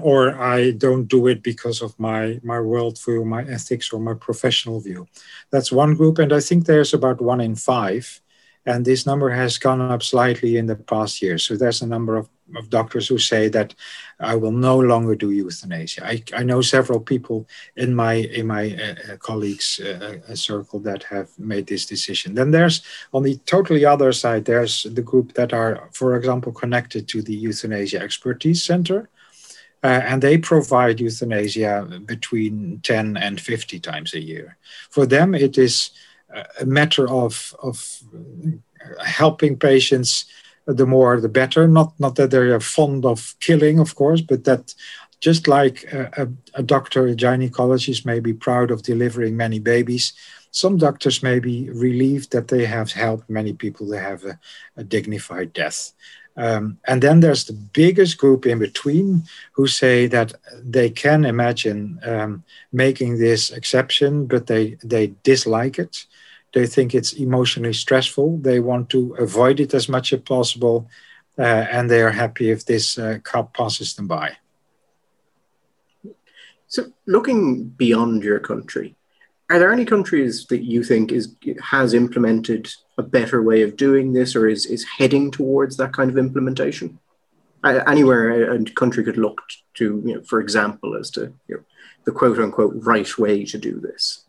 or 0.03 0.35
I 0.43 0.73
don't 0.73 1.07
do 1.07 1.29
it 1.29 1.41
because 1.41 1.81
of 1.81 1.97
my 2.01 2.41
my 2.43 2.57
worldview, 2.59 3.25
my 3.25 3.45
ethics, 3.45 3.93
or 3.93 4.01
my 4.01 4.15
professional 4.15 4.81
view. 4.81 5.07
That's 5.53 5.71
one 5.71 5.95
group, 5.95 6.19
and 6.19 6.33
I 6.33 6.41
think 6.41 6.67
there's 6.67 6.93
about 6.93 7.21
one 7.21 7.41
in 7.41 7.55
five 7.55 8.21
and 8.67 8.85
this 8.85 9.05
number 9.05 9.31
has 9.31 9.59
gone 9.59 9.81
up 9.81 10.03
slightly 10.03 10.57
in 10.57 10.67
the 10.67 10.77
past 10.77 11.21
year. 11.21 11.37
So 11.37 11.57
there's 11.57 11.83
a 11.83 11.87
number 11.87 12.17
of, 12.17 12.29
of 12.57 12.71
doctors 12.71 13.09
who 13.09 13.19
say 13.19 13.49
that 13.49 13.75
I 14.21 14.37
will 14.37 14.53
no 14.53 14.79
longer 14.79 15.15
do 15.15 15.31
euthanasia. 15.31 16.07
I, 16.07 16.23
I 16.35 16.45
know 16.45 16.63
several 16.63 17.01
people 17.01 17.47
in 17.77 17.95
my 17.95 18.15
in 18.15 18.47
my 18.47 18.75
uh, 18.75 19.13
uh 19.13 19.17
colleagues 19.19 19.81
uh, 19.81 20.19
uh, 20.29 20.35
circle 20.35 20.81
that 20.81 21.03
have 21.05 21.29
made 21.39 21.67
this 21.67 21.85
decision. 21.85 22.35
Then 22.35 22.53
there's 22.53 22.83
on 23.13 23.23
the 23.23 23.37
totally 23.45 23.85
other 23.85 24.13
side, 24.13 24.45
there's 24.45 24.85
the 24.85 25.03
group 25.03 25.35
that 25.35 25.53
are, 25.53 25.91
for 25.93 26.17
example, 26.17 26.53
connected 26.53 27.07
to 27.09 27.23
the 27.23 27.35
Euthanasia 27.35 28.01
Expertise 28.01 28.63
Center. 28.63 29.11
Uh, 29.83 30.01
and 30.07 30.23
they 30.23 30.39
provide 30.39 30.99
euthanasia 30.99 32.01
between 32.07 32.81
10 32.85 33.19
and 33.19 33.39
50 33.39 33.79
times 33.81 34.15
a 34.15 34.21
year. 34.21 34.57
For 34.89 35.05
them, 35.05 35.35
it 35.35 35.59
is 35.59 35.91
a 36.61 36.67
matter 36.67 37.09
of 37.09 37.55
of 37.63 38.01
helping 39.05 39.57
patients 39.57 40.27
uh, 40.69 40.73
the 40.73 40.87
more 40.87 41.21
the 41.21 41.29
better. 41.29 41.69
Not 41.69 41.99
not 41.99 42.17
that 42.17 42.31
they 42.31 42.39
are 42.39 42.61
fond 42.61 43.05
of 43.05 43.35
killing 43.41 43.79
of 43.79 43.95
course 43.95 44.21
but 44.21 44.45
that 44.45 44.75
just 45.21 45.49
like 45.49 45.85
a, 45.93 46.29
a, 46.55 46.63
doctor 46.63 47.07
a 47.07 47.15
gynecologist 47.15 48.05
may 48.05 48.21
be 48.21 48.35
proud 48.35 48.71
of 48.71 48.83
delivering 48.83 49.37
many 49.37 49.59
babies 49.59 50.13
some 50.55 50.77
doctors 50.77 51.23
may 51.23 51.39
be 51.39 51.69
relieved 51.71 52.31
that 52.31 52.49
they 52.49 52.65
have 52.65 52.93
helped 52.93 53.29
many 53.29 53.53
people 53.53 53.87
to 53.89 53.99
have 53.99 54.25
a, 54.25 54.39
a 54.77 54.85
dignified 54.85 55.53
death 55.53 55.93
um, 56.37 56.79
and 56.87 57.03
then 57.03 57.21
there's 57.21 57.45
the 57.45 57.53
biggest 57.53 58.19
group 58.19 58.45
in 58.47 58.59
between 58.59 59.23
who 59.53 59.67
say 59.67 60.07
that 60.09 60.35
they 60.63 60.91
can 60.91 61.25
imagine 61.25 62.01
um, 62.05 62.43
making 62.73 63.19
this 63.19 63.51
exception, 63.51 64.27
but 64.27 64.47
they, 64.47 64.77
they 64.83 65.15
dislike 65.23 65.79
it. 65.79 66.07
They 66.53 66.67
think 66.67 66.95
it's 66.95 67.13
emotionally 67.13 67.73
stressful. 67.73 68.39
They 68.39 68.61
want 68.61 68.91
to 68.91 69.15
avoid 69.15 69.61
it 69.61 69.75
as 69.75 69.89
much 69.89 70.13
as 70.13 70.21
possible, 70.21 70.89
uh, 71.39 71.43
and 71.43 71.91
they 71.91 72.03
are 72.03 72.11
happy 72.11 72.51
if 72.51 72.65
this 72.65 72.99
uh, 72.99 73.19
cup 73.23 73.55
passes 73.55 73.95
them 73.95 74.07
by. 74.07 74.37
So, 76.67 76.93
looking 77.07 77.65
beyond 77.65 78.25
your 78.25 78.41
country, 78.41 78.97
are 79.51 79.59
there 79.59 79.73
any 79.73 79.85
countries 79.85 80.47
that 80.47 80.65
you 80.65 80.83
think 80.83 81.13
is 81.13 81.35
has 81.63 81.95
implemented 81.95 82.73
a 82.97 83.03
better 83.03 83.43
way 83.43 83.63
of 83.63 83.77
doing 83.77 84.13
this, 84.13 84.35
or 84.35 84.49
is 84.49 84.67
is 84.67 84.85
heading 84.85 85.31
towards 85.31 85.77
that 85.77 85.93
kind 85.93 86.11
of 86.11 86.19
implementation? 86.19 86.99
Uh, 87.63 87.81
anywhere 87.87 88.53
a, 88.53 88.65
country 88.73 89.03
could 89.03 89.17
look 89.17 89.41
to, 89.73 90.03
you 90.05 90.15
know, 90.15 90.23
for 90.23 90.39
example, 90.41 90.97
as 90.97 91.11
to 91.11 91.33
you 91.49 91.57
know, 91.57 91.63
the 92.05 92.13
quote 92.13 92.39
unquote 92.39 92.75
right 92.77 93.19
way 93.19 93.45
to 93.45 93.59
do 93.59 93.81
this. 93.81 94.25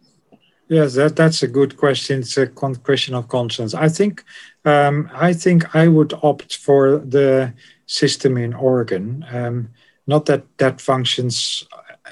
Yes, 0.67 0.95
that, 0.95 1.15
that's 1.15 1.43
a 1.43 1.47
good 1.47 1.77
question. 1.77 2.19
It's 2.21 2.37
a 2.37 2.47
con- 2.47 2.75
question 2.75 3.13
of 3.13 3.27
conscience. 3.27 3.73
I 3.73 3.87
think 3.87 4.23
um, 4.65 5.09
I 5.13 5.31
think 5.33 5.75
I 5.75 5.87
would 5.87 6.13
opt 6.23 6.57
for 6.57 6.97
the 6.97 7.53
system 7.85 8.37
in 8.37 8.53
Oregon. 8.53 9.25
Um, 9.31 9.69
not 10.07 10.25
that 10.25 10.43
that 10.57 10.81
functions 10.81 11.67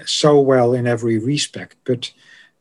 so 0.05 0.39
well 0.39 0.73
in 0.73 0.87
every 0.87 1.17
respect, 1.17 1.75
but 1.83 2.11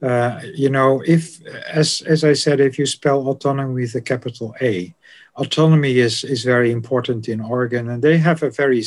uh, 0.03 0.41
you 0.55 0.69
know, 0.69 1.03
if 1.07 1.41
as 1.69 2.03
as 2.03 2.25
I 2.25 2.33
said, 2.33 2.61
if 2.61 2.79
you 2.79 2.87
spell 2.87 3.29
autonomy 3.29 3.83
with 3.83 3.95
a 3.95 4.01
capital 4.01 4.55
A, 4.61 4.93
autonomy 5.37 5.99
is 5.99 6.25
is 6.25 6.45
very 6.45 6.73
important 6.73 7.29
in 7.29 7.41
Oregon, 7.41 7.89
and 7.89 8.03
they 8.03 8.19
have 8.19 8.43
a 8.43 8.51
very 8.51 8.83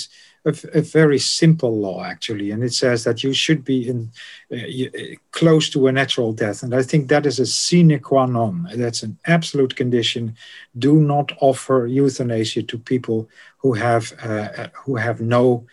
a, 0.45 0.53
a, 0.73 0.81
very 0.81 1.17
simple 1.17 1.79
law 1.79 2.03
actually, 2.03 2.51
and 2.51 2.63
it 2.63 2.73
says 2.73 3.03
that 3.05 3.23
you 3.23 3.33
should 3.33 3.63
be 3.63 3.87
in 3.87 4.11
uh, 4.51 5.15
close 5.31 5.69
to 5.69 5.87
a 5.87 5.91
natural 5.91 6.33
death, 6.33 6.63
and 6.63 6.75
I 6.75 6.83
think 6.83 7.07
that 7.07 7.25
is 7.25 7.39
a 7.39 7.45
sine 7.45 7.97
qua 7.99 8.25
non. 8.25 8.67
That's 8.75 9.01
an 9.01 9.17
absolute 9.25 9.75
condition. 9.77 10.35
Do 10.77 10.99
not 10.99 11.31
offer 11.39 11.87
euthanasia 11.87 12.63
to 12.63 12.77
people 12.77 13.29
who 13.65 13.73
have 13.73 14.13
uh, 14.21 14.67
who 14.83 14.95
have 14.95 15.21
no 15.21 15.65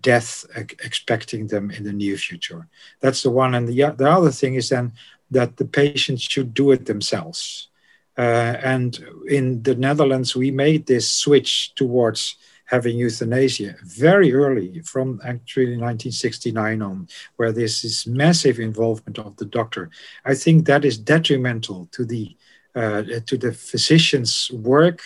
death 0.00 0.46
expecting 0.54 1.48
them 1.48 1.68
in 1.72 1.82
the 1.82 1.92
near 1.92 2.16
future. 2.16 2.68
That's 3.00 3.24
the 3.24 3.30
one, 3.30 3.56
and 3.56 3.66
the 3.66 3.92
the 3.96 4.08
other 4.08 4.30
thing 4.30 4.54
is 4.54 4.68
then 4.68 4.92
that 5.32 5.56
the 5.56 5.64
patients 5.64 6.22
should 6.22 6.54
do 6.54 6.70
it 6.70 6.86
themselves. 6.86 7.68
Uh, 8.16 8.54
and 8.74 8.90
in 9.26 9.64
the 9.64 9.74
Netherlands, 9.74 10.36
we 10.36 10.52
made 10.52 10.86
this 10.86 11.10
switch 11.10 11.74
towards 11.74 12.36
having 12.66 12.96
euthanasia 12.96 13.74
very 13.82 14.32
early 14.32 14.80
from 14.82 15.20
actually 15.24 15.76
1969 15.76 16.82
on 16.82 17.08
where 17.34 17.50
there's 17.50 17.82
this 17.82 18.06
massive 18.06 18.60
involvement 18.60 19.18
of 19.18 19.34
the 19.38 19.44
doctor 19.58 19.90
i 20.24 20.34
think 20.42 20.66
that 20.66 20.84
is 20.84 20.96
detrimental 20.96 21.88
to 21.90 22.04
the 22.04 22.36
uh, 22.76 23.02
to 23.26 23.36
the 23.36 23.52
physician's 23.52 24.34
work 24.52 25.00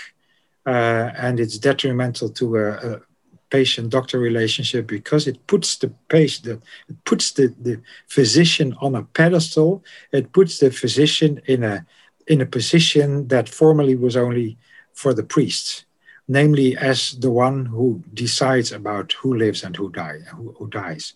uh, 0.66 1.10
and 1.16 1.40
it's 1.40 1.58
detrimental 1.58 2.28
to 2.28 2.56
a, 2.56 2.68
a 2.70 3.00
patient 3.50 3.90
doctor 3.90 4.18
relationship 4.18 4.86
because 4.86 5.26
it 5.26 5.46
puts 5.46 5.76
the 5.76 5.88
patient 6.08 6.62
it 6.88 7.04
puts 7.04 7.32
the, 7.32 7.54
the 7.60 7.80
physician 8.08 8.74
on 8.80 8.94
a 8.96 9.02
pedestal 9.02 9.84
it 10.12 10.32
puts 10.32 10.58
the 10.58 10.70
physician 10.70 11.40
in 11.46 11.62
a 11.62 11.86
in 12.26 12.40
a 12.40 12.46
position 12.46 13.28
that 13.28 13.48
formerly 13.48 13.94
was 13.94 14.16
only 14.16 14.56
for 14.94 15.14
the 15.14 15.22
priests 15.22 15.84
namely 16.28 16.76
as 16.76 17.12
the 17.18 17.30
one 17.30 17.66
who 17.66 18.02
decides 18.14 18.72
about 18.72 19.12
who 19.12 19.36
lives 19.36 19.62
and 19.62 19.76
who, 19.76 19.90
die, 19.90 20.20
who, 20.32 20.54
who 20.58 20.68
dies. 20.68 21.14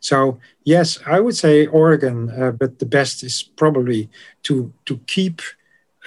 So 0.00 0.38
yes, 0.64 0.98
I 1.06 1.20
would 1.20 1.36
say 1.36 1.66
Oregon, 1.66 2.30
uh, 2.30 2.52
but 2.52 2.78
the 2.78 2.86
best 2.86 3.22
is 3.22 3.42
probably 3.42 4.08
to 4.44 4.72
to 4.84 4.98
keep 5.06 5.42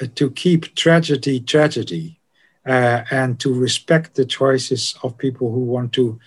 uh, 0.01 0.07
to 0.15 0.31
keep 0.31 0.75
tragedy 0.75 1.39
tragedy, 1.39 2.18
uh, 2.69 3.03
and 3.09 3.39
to 3.39 3.51
respect 3.51 4.13
the 4.13 4.25
choices 4.25 4.95
of 5.01 5.17
people 5.17 5.51
who 5.51 5.61
want 5.61 5.91
to 5.93 6.19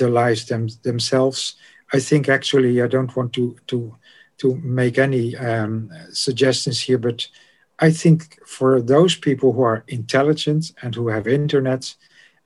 lives 0.00 0.46
them, 0.46 0.68
themselves. 0.84 1.56
I 1.92 1.98
think 1.98 2.28
actually 2.28 2.80
I 2.80 2.86
don't 2.86 3.14
want 3.16 3.32
to 3.32 3.56
to 3.66 3.96
to 4.38 4.54
make 4.56 4.98
any 4.98 5.36
um, 5.36 5.90
suggestions 6.12 6.80
here, 6.80 6.98
but 6.98 7.28
I 7.80 7.90
think 7.90 8.38
for 8.46 8.80
those 8.80 9.16
people 9.16 9.52
who 9.52 9.62
are 9.62 9.84
intelligent 9.88 10.72
and 10.82 10.94
who 10.94 11.08
have 11.08 11.26
internet, 11.26 11.96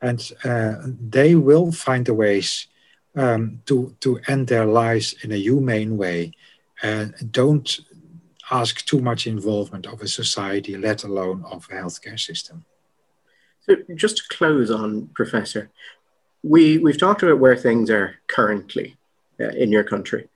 and 0.01 0.33
uh, 0.45 0.77
they 1.11 1.35
will 1.35 1.73
find 1.73 2.07
the 2.07 2.15
ways 2.15 2.69
um, 3.17 3.61
to 3.67 3.95
to 4.01 4.19
end 4.29 4.47
their 4.47 4.65
lives 4.65 5.15
in 5.23 5.33
a 5.33 5.43
humane 5.49 5.99
way, 5.99 6.33
and 6.83 7.15
don't 7.31 7.81
ask 8.51 8.85
too 8.87 9.01
much 9.01 9.27
involvement 9.27 9.87
of 9.87 10.01
a 10.01 10.09
society, 10.09 10.77
let 10.79 11.05
alone 11.05 11.45
of 11.45 11.69
a 11.71 11.75
healthcare 11.75 12.19
system. 12.19 12.65
So, 13.69 13.77
just 13.95 14.19
to 14.19 14.23
close 14.29 14.71
on, 14.71 15.09
Professor, 15.09 15.71
we 16.43 16.79
we've 16.79 16.99
talked 16.99 17.23
about 17.23 17.41
where 17.41 17.57
things 17.57 17.91
are 17.91 18.17
currently 18.29 18.97
uh, 19.41 19.49
in 19.49 19.71
your 19.71 19.85
country 19.85 20.29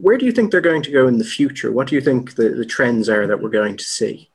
where 0.00 0.18
do 0.18 0.26
you 0.26 0.32
think 0.32 0.50
they're 0.50 0.60
going 0.60 0.82
to 0.82 0.90
go 0.90 1.08
in 1.08 1.18
the 1.18 1.24
future? 1.24 1.72
What 1.72 1.88
do 1.88 1.94
you 1.94 2.00
think 2.00 2.34
the, 2.34 2.50
the 2.50 2.64
trends 2.64 3.08
are 3.08 3.26
that 3.26 3.40
we're 3.40 3.48
going 3.48 3.76
to 3.76 3.84
see? 3.84 4.30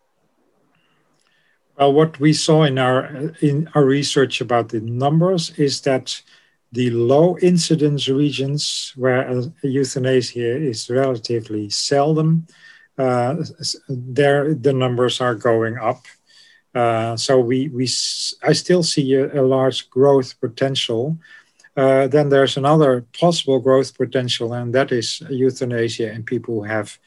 Well, 1.77 1.93
what 1.93 2.19
we 2.19 2.33
saw 2.33 2.63
in 2.63 2.77
our 2.77 3.05
in 3.41 3.69
our 3.73 3.83
research 3.83 4.41
about 4.41 4.69
the 4.69 4.81
numbers 4.81 5.49
is 5.57 5.81
that 5.81 6.21
the 6.71 6.89
low 6.91 7.37
incidence 7.39 8.07
regions 8.07 8.93
where 8.95 9.43
euthanasia 9.63 10.57
is 10.57 10.89
relatively 10.89 11.69
seldom, 11.69 12.45
uh, 12.97 13.35
there 13.89 14.53
the 14.53 14.73
numbers 14.73 15.19
are 15.21 15.35
going 15.35 15.77
up. 15.77 16.05
Uh, 16.73 17.15
so 17.15 17.39
we 17.39 17.69
I 18.41 18.53
still 18.53 18.83
see 18.83 19.13
a, 19.13 19.43
large 19.43 19.89
growth 19.91 20.39
potential 20.39 21.17
uh, 21.75 22.07
then 22.07 22.29
there's 22.29 22.57
another 22.57 23.05
possible 23.19 23.59
growth 23.59 23.97
potential, 23.97 24.53
and 24.53 24.73
that 24.75 24.91
is 24.91 25.21
euthanasia 25.29 26.11
in 26.11 26.23
people 26.23 26.55
who 26.55 26.63
have 26.63 26.99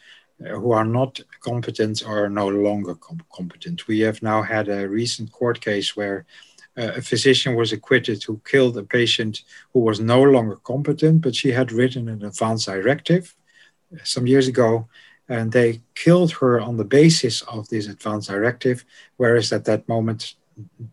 uh, 0.45 0.59
who 0.59 0.73
are 0.73 0.85
not 0.85 1.21
competent 1.41 2.03
or 2.07 2.29
no 2.29 2.49
longer 2.49 2.95
com- 2.97 3.25
competent. 3.33 3.87
We 3.87 4.01
have 4.01 4.23
now 4.23 4.43
had 4.43 4.69
a 4.69 4.89
recent 4.89 5.31
court 5.31 5.61
case 5.61 5.97
where 5.97 6.27
a 6.77 7.01
physician 7.01 7.55
was 7.55 7.73
acquitted 7.73 8.23
who 8.23 8.39
killed 8.45 8.77
a 8.77 8.83
patient 8.83 9.45
who 9.73 9.81
was 9.81 9.99
no 9.99 10.23
longer 10.23 10.57
competent, 10.57 11.23
but 11.23 11.35
she 11.35 11.51
had 11.53 11.73
written 11.73 12.07
an 12.09 12.23
advance 12.23 12.67
directive 12.67 13.35
some 14.05 14.27
years 14.27 14.47
ago, 14.47 14.87
and 15.29 15.53
they 15.53 15.81
killed 15.95 16.33
her 16.33 16.61
on 16.61 16.77
the 16.77 16.85
basis 16.85 17.43
of 17.43 17.69
this 17.69 17.89
advance 17.89 18.29
directive, 18.29 18.85
whereas 19.17 19.53
at 19.53 19.65
that 19.65 19.89
moment 19.89 20.35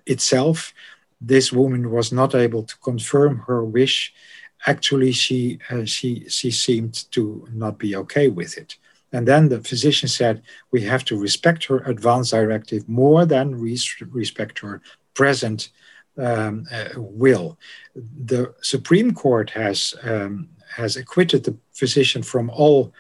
itself 0.06 0.74
this 1.22 1.54
woman 1.54 1.92
was 1.92 2.12
not 2.12 2.36
able 2.36 2.64
to 2.64 2.78
confirm 2.78 3.40
her 3.48 3.64
wish. 3.64 4.14
Actually, 4.66 5.12
she, 5.12 5.60
uh, 5.70 5.86
she, 5.86 6.28
she 6.28 6.52
seemed 6.52 7.10
to 7.12 7.48
not 7.54 7.78
be 7.78 7.96
okay 7.96 8.28
with 8.28 8.58
it. 8.58 8.78
And 9.14 9.28
then 9.28 9.48
the 9.48 9.62
physician 9.62 10.10
said, 10.10 10.42
We 10.72 10.82
have 10.82 11.06
to 11.06 11.18
respect 11.18 11.66
her 11.66 11.80
advance 11.80 12.32
directive 12.32 12.90
more 12.90 13.26
than 13.26 13.56
res- 13.56 14.02
respect 14.02 14.60
her 14.60 14.82
present 15.14 15.70
um, 16.18 16.66
uh, 16.72 16.90
will. 16.96 17.58
The 17.96 18.54
Supreme 18.62 19.14
Court 19.14 19.52
has, 19.52 19.96
um, 20.04 20.50
has 20.76 20.98
acquitted 20.98 21.44
the 21.44 21.56
physician 21.74 22.24
from 22.24 22.50
all 22.50 22.94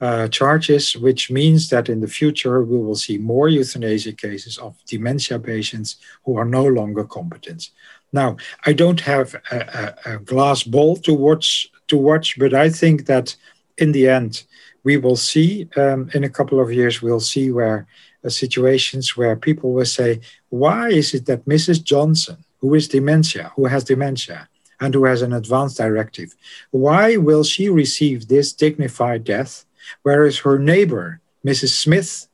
uh, 0.00 0.28
charges, 0.28 0.96
which 0.96 1.30
means 1.30 1.68
that 1.68 1.88
in 1.88 2.00
the 2.00 2.08
future 2.08 2.62
we 2.62 2.78
will 2.78 2.94
see 2.94 3.18
more 3.18 3.48
euthanasia 3.48 4.12
cases 4.12 4.58
of 4.58 4.76
dementia 4.86 5.38
patients 5.38 5.96
who 6.24 6.36
are 6.38 6.44
no 6.44 6.64
longer 6.64 7.04
competent. 7.04 7.70
Now, 8.12 8.36
I 8.66 8.72
don't 8.72 9.00
have 9.00 9.34
a, 9.50 9.94
a, 10.06 10.14
a 10.14 10.18
glass 10.18 10.62
ball 10.62 10.96
to 10.96 11.14
watch, 11.14 11.70
to 11.88 11.96
watch, 11.96 12.38
but 12.38 12.54
I 12.54 12.70
think 12.70 13.06
that 13.06 13.36
in 13.78 13.92
the 13.92 14.08
end 14.08 14.44
we 14.82 14.96
will 14.96 15.16
see 15.16 15.68
um, 15.76 16.10
in 16.14 16.24
a 16.24 16.30
couple 16.30 16.60
of 16.60 16.72
years 16.72 17.02
we'll 17.02 17.20
see 17.20 17.50
where 17.50 17.86
uh, 18.24 18.28
situations 18.28 19.16
where 19.16 19.36
people 19.36 19.72
will 19.72 19.84
say, 19.84 20.20
why 20.48 20.88
is 20.88 21.14
it 21.14 21.26
that 21.26 21.44
Mrs. 21.46 21.82
Johnson, 21.82 22.36
who 22.60 22.74
is 22.74 22.88
dementia, 22.88 23.52
who 23.56 23.66
has 23.66 23.84
dementia, 23.84 24.48
and 24.80 24.94
who 24.94 25.04
has 25.04 25.22
an 25.22 25.32
advance 25.32 25.74
directive, 25.74 26.34
why 26.70 27.16
will 27.16 27.44
she 27.44 27.68
receive 27.68 28.28
this 28.28 28.52
dignified 28.52 29.24
death? 29.24 29.64
Whereas 30.02 30.38
her 30.38 30.58
neighbor, 30.58 31.20
Mrs. 31.46 31.70
Smith, 31.70 32.28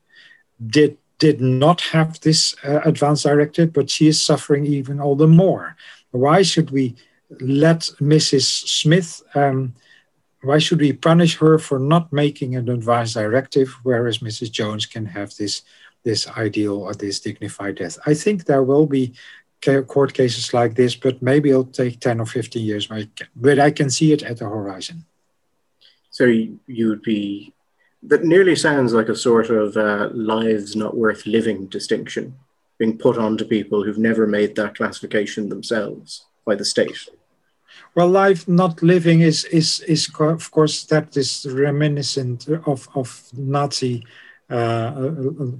did 0.65 0.97
did 1.19 1.41
not 1.41 1.81
have 1.81 2.21
this 2.21 2.55
uh, 2.63 2.81
advance 2.85 3.23
directive, 3.23 3.73
but 3.73 3.89
she 3.89 4.07
is 4.07 4.25
suffering 4.25 4.67
even 4.67 5.01
all 5.01 5.17
the 5.17 5.27
more. 5.27 5.77
Why 6.11 6.43
should 6.43 6.71
we 6.71 6.95
let 7.41 7.81
Mrs. 8.01 8.43
Smith? 8.43 9.23
Um, 9.35 9.75
why 10.43 10.59
should 10.59 10.81
we 10.81 10.93
punish 10.93 11.37
her 11.39 11.59
for 11.59 11.79
not 11.79 12.13
making 12.13 12.55
an 12.55 12.69
advance 12.69 13.15
directive, 13.15 13.75
whereas 13.83 14.19
Mrs. 14.19 14.51
Jones 14.51 14.87
can 14.87 15.07
have 15.07 15.35
this 15.37 15.63
this 16.05 16.29
ideal 16.29 16.77
or 16.83 16.95
this 16.95 17.21
dignified 17.21 17.77
death? 17.77 17.99
I 18.07 18.15
think 18.15 18.45
there 18.45 18.63
will 18.63 18.87
be 18.87 19.15
court 19.87 20.15
cases 20.15 20.55
like 20.55 20.75
this, 20.75 20.95
but 20.95 21.21
maybe 21.23 21.51
it'll 21.51 21.65
take 21.65 22.01
ten 22.01 22.21
or 22.21 22.27
fifteen 22.27 22.65
years. 22.65 22.89
But 23.35 23.59
I 23.59 23.71
can 23.71 23.91
see 23.91 24.13
it 24.13 24.23
at 24.23 24.39
the 24.39 24.45
horizon. 24.45 25.05
So 26.17 26.25
you 26.25 26.89
would 26.89 27.03
be 27.03 27.53
that 28.03 28.25
nearly 28.25 28.57
sounds 28.57 28.95
like 28.95 29.11
a 29.11 29.23
sort 29.29 29.51
of 29.51 29.77
uh, 29.77 30.09
lives 30.15 30.75
not 30.75 30.97
worth 30.97 31.27
living 31.27 31.67
distinction 31.67 32.35
being 32.79 32.97
put 32.97 33.19
onto 33.19 33.45
people 33.45 33.83
who've 33.83 34.07
never 34.11 34.27
made 34.27 34.55
that 34.55 34.77
classification 34.77 35.51
themselves 35.51 36.25
by 36.47 36.55
the 36.55 36.65
state. 36.65 36.99
Well, 37.95 38.09
life 38.09 38.49
not 38.49 38.83
living 38.83 39.21
is 39.21 39.45
is 39.61 39.81
is 39.81 40.09
of 40.19 40.51
course 40.51 40.85
that 40.87 41.15
is 41.19 41.47
reminiscent 41.51 42.49
of 42.65 42.89
of 42.95 43.09
Nazi 43.37 44.03
uh, 44.49 44.93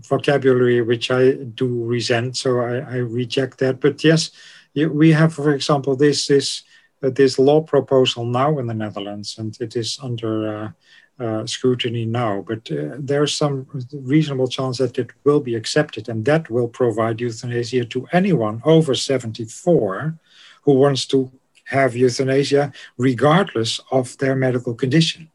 vocabulary, 0.09 0.81
which 0.81 1.11
I 1.11 1.33
do 1.33 1.69
resent. 1.85 2.37
So 2.37 2.61
I, 2.61 2.75
I 2.95 2.97
reject 3.21 3.59
that. 3.59 3.81
But 3.81 4.03
yes, 4.03 4.31
we 4.75 5.13
have, 5.13 5.35
for 5.35 5.53
example, 5.53 5.97
this 5.97 6.27
this 6.27 6.63
this 7.01 7.39
law 7.39 7.61
proposal 7.61 8.25
now 8.25 8.59
in 8.59 8.67
the 8.67 8.75
Netherlands, 8.75 9.37
and 9.39 9.57
it 9.61 9.77
is 9.77 9.99
under 10.03 10.57
uh, 10.57 10.71
uh, 11.19 11.47
scrutiny 11.47 12.05
now, 12.05 12.45
but 12.47 12.71
uh, 12.71 12.97
there's 12.99 13.35
some 13.35 13.67
reasonable 13.93 14.49
chance 14.49 14.79
that 14.79 14.99
it 14.99 15.11
will 15.25 15.41
be 15.41 15.55
accepted, 15.55 16.09
and 16.09 16.25
that 16.25 16.51
will 16.51 16.69
provide 16.69 17.21
euthanasia 17.21 17.85
to 17.87 18.07
anyone 18.13 18.61
over 18.65 18.95
74 18.95 20.15
who 20.63 20.73
wants 20.73 21.07
to 21.07 21.31
have 21.65 21.97
euthanasia 21.97 22.73
regardless 22.99 23.81
of 23.91 24.17
their 24.19 24.37
medical 24.37 24.75
condition. 24.75 25.31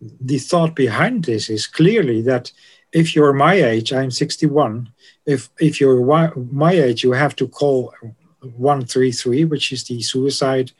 The 0.00 0.38
thought 0.38 0.74
behind 0.74 1.24
this 1.24 1.50
is 1.50 1.66
clearly 1.66 2.22
that 2.22 2.52
if 2.92 3.16
you're 3.16 3.32
my 3.32 3.54
age, 3.54 3.92
I'm 3.92 4.10
61, 4.10 4.88
if, 5.26 5.50
if 5.58 5.80
you're 5.80 6.32
my 6.52 6.72
age, 6.72 7.02
you 7.02 7.12
have 7.12 7.34
to 7.36 7.48
call 7.48 7.92
133, 8.40 9.46
which 9.46 9.72
is 9.72 9.84
the 9.84 10.00
suicide 10.00 10.72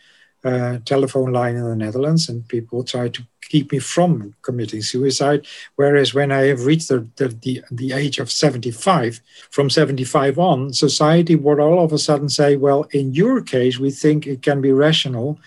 telephone 0.85 1.33
line 1.33 1.57
in 1.57 1.65
the 1.65 1.77
Netherlands, 1.77 2.29
and 2.29 2.47
people 2.49 2.85
try 2.85 3.09
to 3.09 3.23
keep 3.49 3.73
me 3.73 3.79
from 3.79 4.35
committing 4.43 4.83
suicide. 4.83 5.47
Whereas 5.77 6.13
when 6.13 6.33
I 6.33 6.43
have 6.47 6.67
reached 6.67 6.89
the, 6.89 7.07
the, 7.17 7.29
the, 7.29 7.63
the, 7.71 7.93
age 7.93 8.19
of 8.19 8.31
75, 8.31 9.21
from 9.51 9.71
75 9.71 10.39
on, 10.39 10.73
society 10.73 11.35
would 11.35 11.61
all 11.61 11.83
of 11.83 11.93
a 11.93 11.99
sudden 11.99 12.29
say, 12.29 12.57
well, 12.57 12.87
in 12.91 13.15
your 13.15 13.41
case, 13.41 13.79
we 13.79 13.91
think 13.91 14.27
it 14.27 14.43
can 14.43 14.61
be 14.61 14.73
rational 14.73 15.39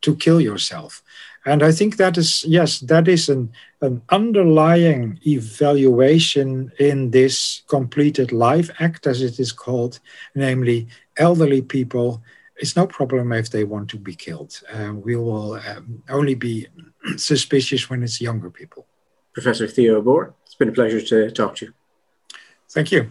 to 0.00 0.16
kill 0.16 0.40
yourself. 0.40 1.02
And 1.44 1.62
I 1.62 1.72
think 1.72 1.96
that 1.96 2.16
is, 2.16 2.44
yes, 2.44 2.80
that 2.80 3.08
is 3.08 3.28
an, 3.28 3.52
an 3.80 4.02
underlying 4.10 5.18
evaluation 5.26 6.72
in 6.78 7.10
this 7.10 7.62
completed 7.68 8.30
life 8.30 8.70
act, 8.78 9.06
as 9.06 9.22
it 9.22 9.40
is 9.40 9.50
called, 9.50 9.98
namely 10.34 10.86
elderly 11.16 11.62
people 11.62 12.22
it's 12.62 12.76
no 12.76 12.86
problem 12.86 13.32
if 13.32 13.50
they 13.50 13.64
want 13.64 13.90
to 13.90 13.98
be 13.98 14.14
killed. 14.14 14.62
Uh, 14.72 14.92
we 14.94 15.16
will 15.16 15.54
um, 15.54 16.02
only 16.08 16.36
be 16.36 16.68
suspicious 17.16 17.90
when 17.90 18.04
it's 18.04 18.20
younger 18.20 18.50
people. 18.50 18.86
Professor 19.34 19.66
Theo 19.66 20.00
Boer, 20.00 20.34
it's 20.44 20.54
been 20.54 20.68
a 20.68 20.72
pleasure 20.72 21.00
to 21.00 21.30
talk 21.32 21.56
to 21.56 21.66
you. 21.66 21.72
Thank 22.70 22.92
you. 22.92 23.10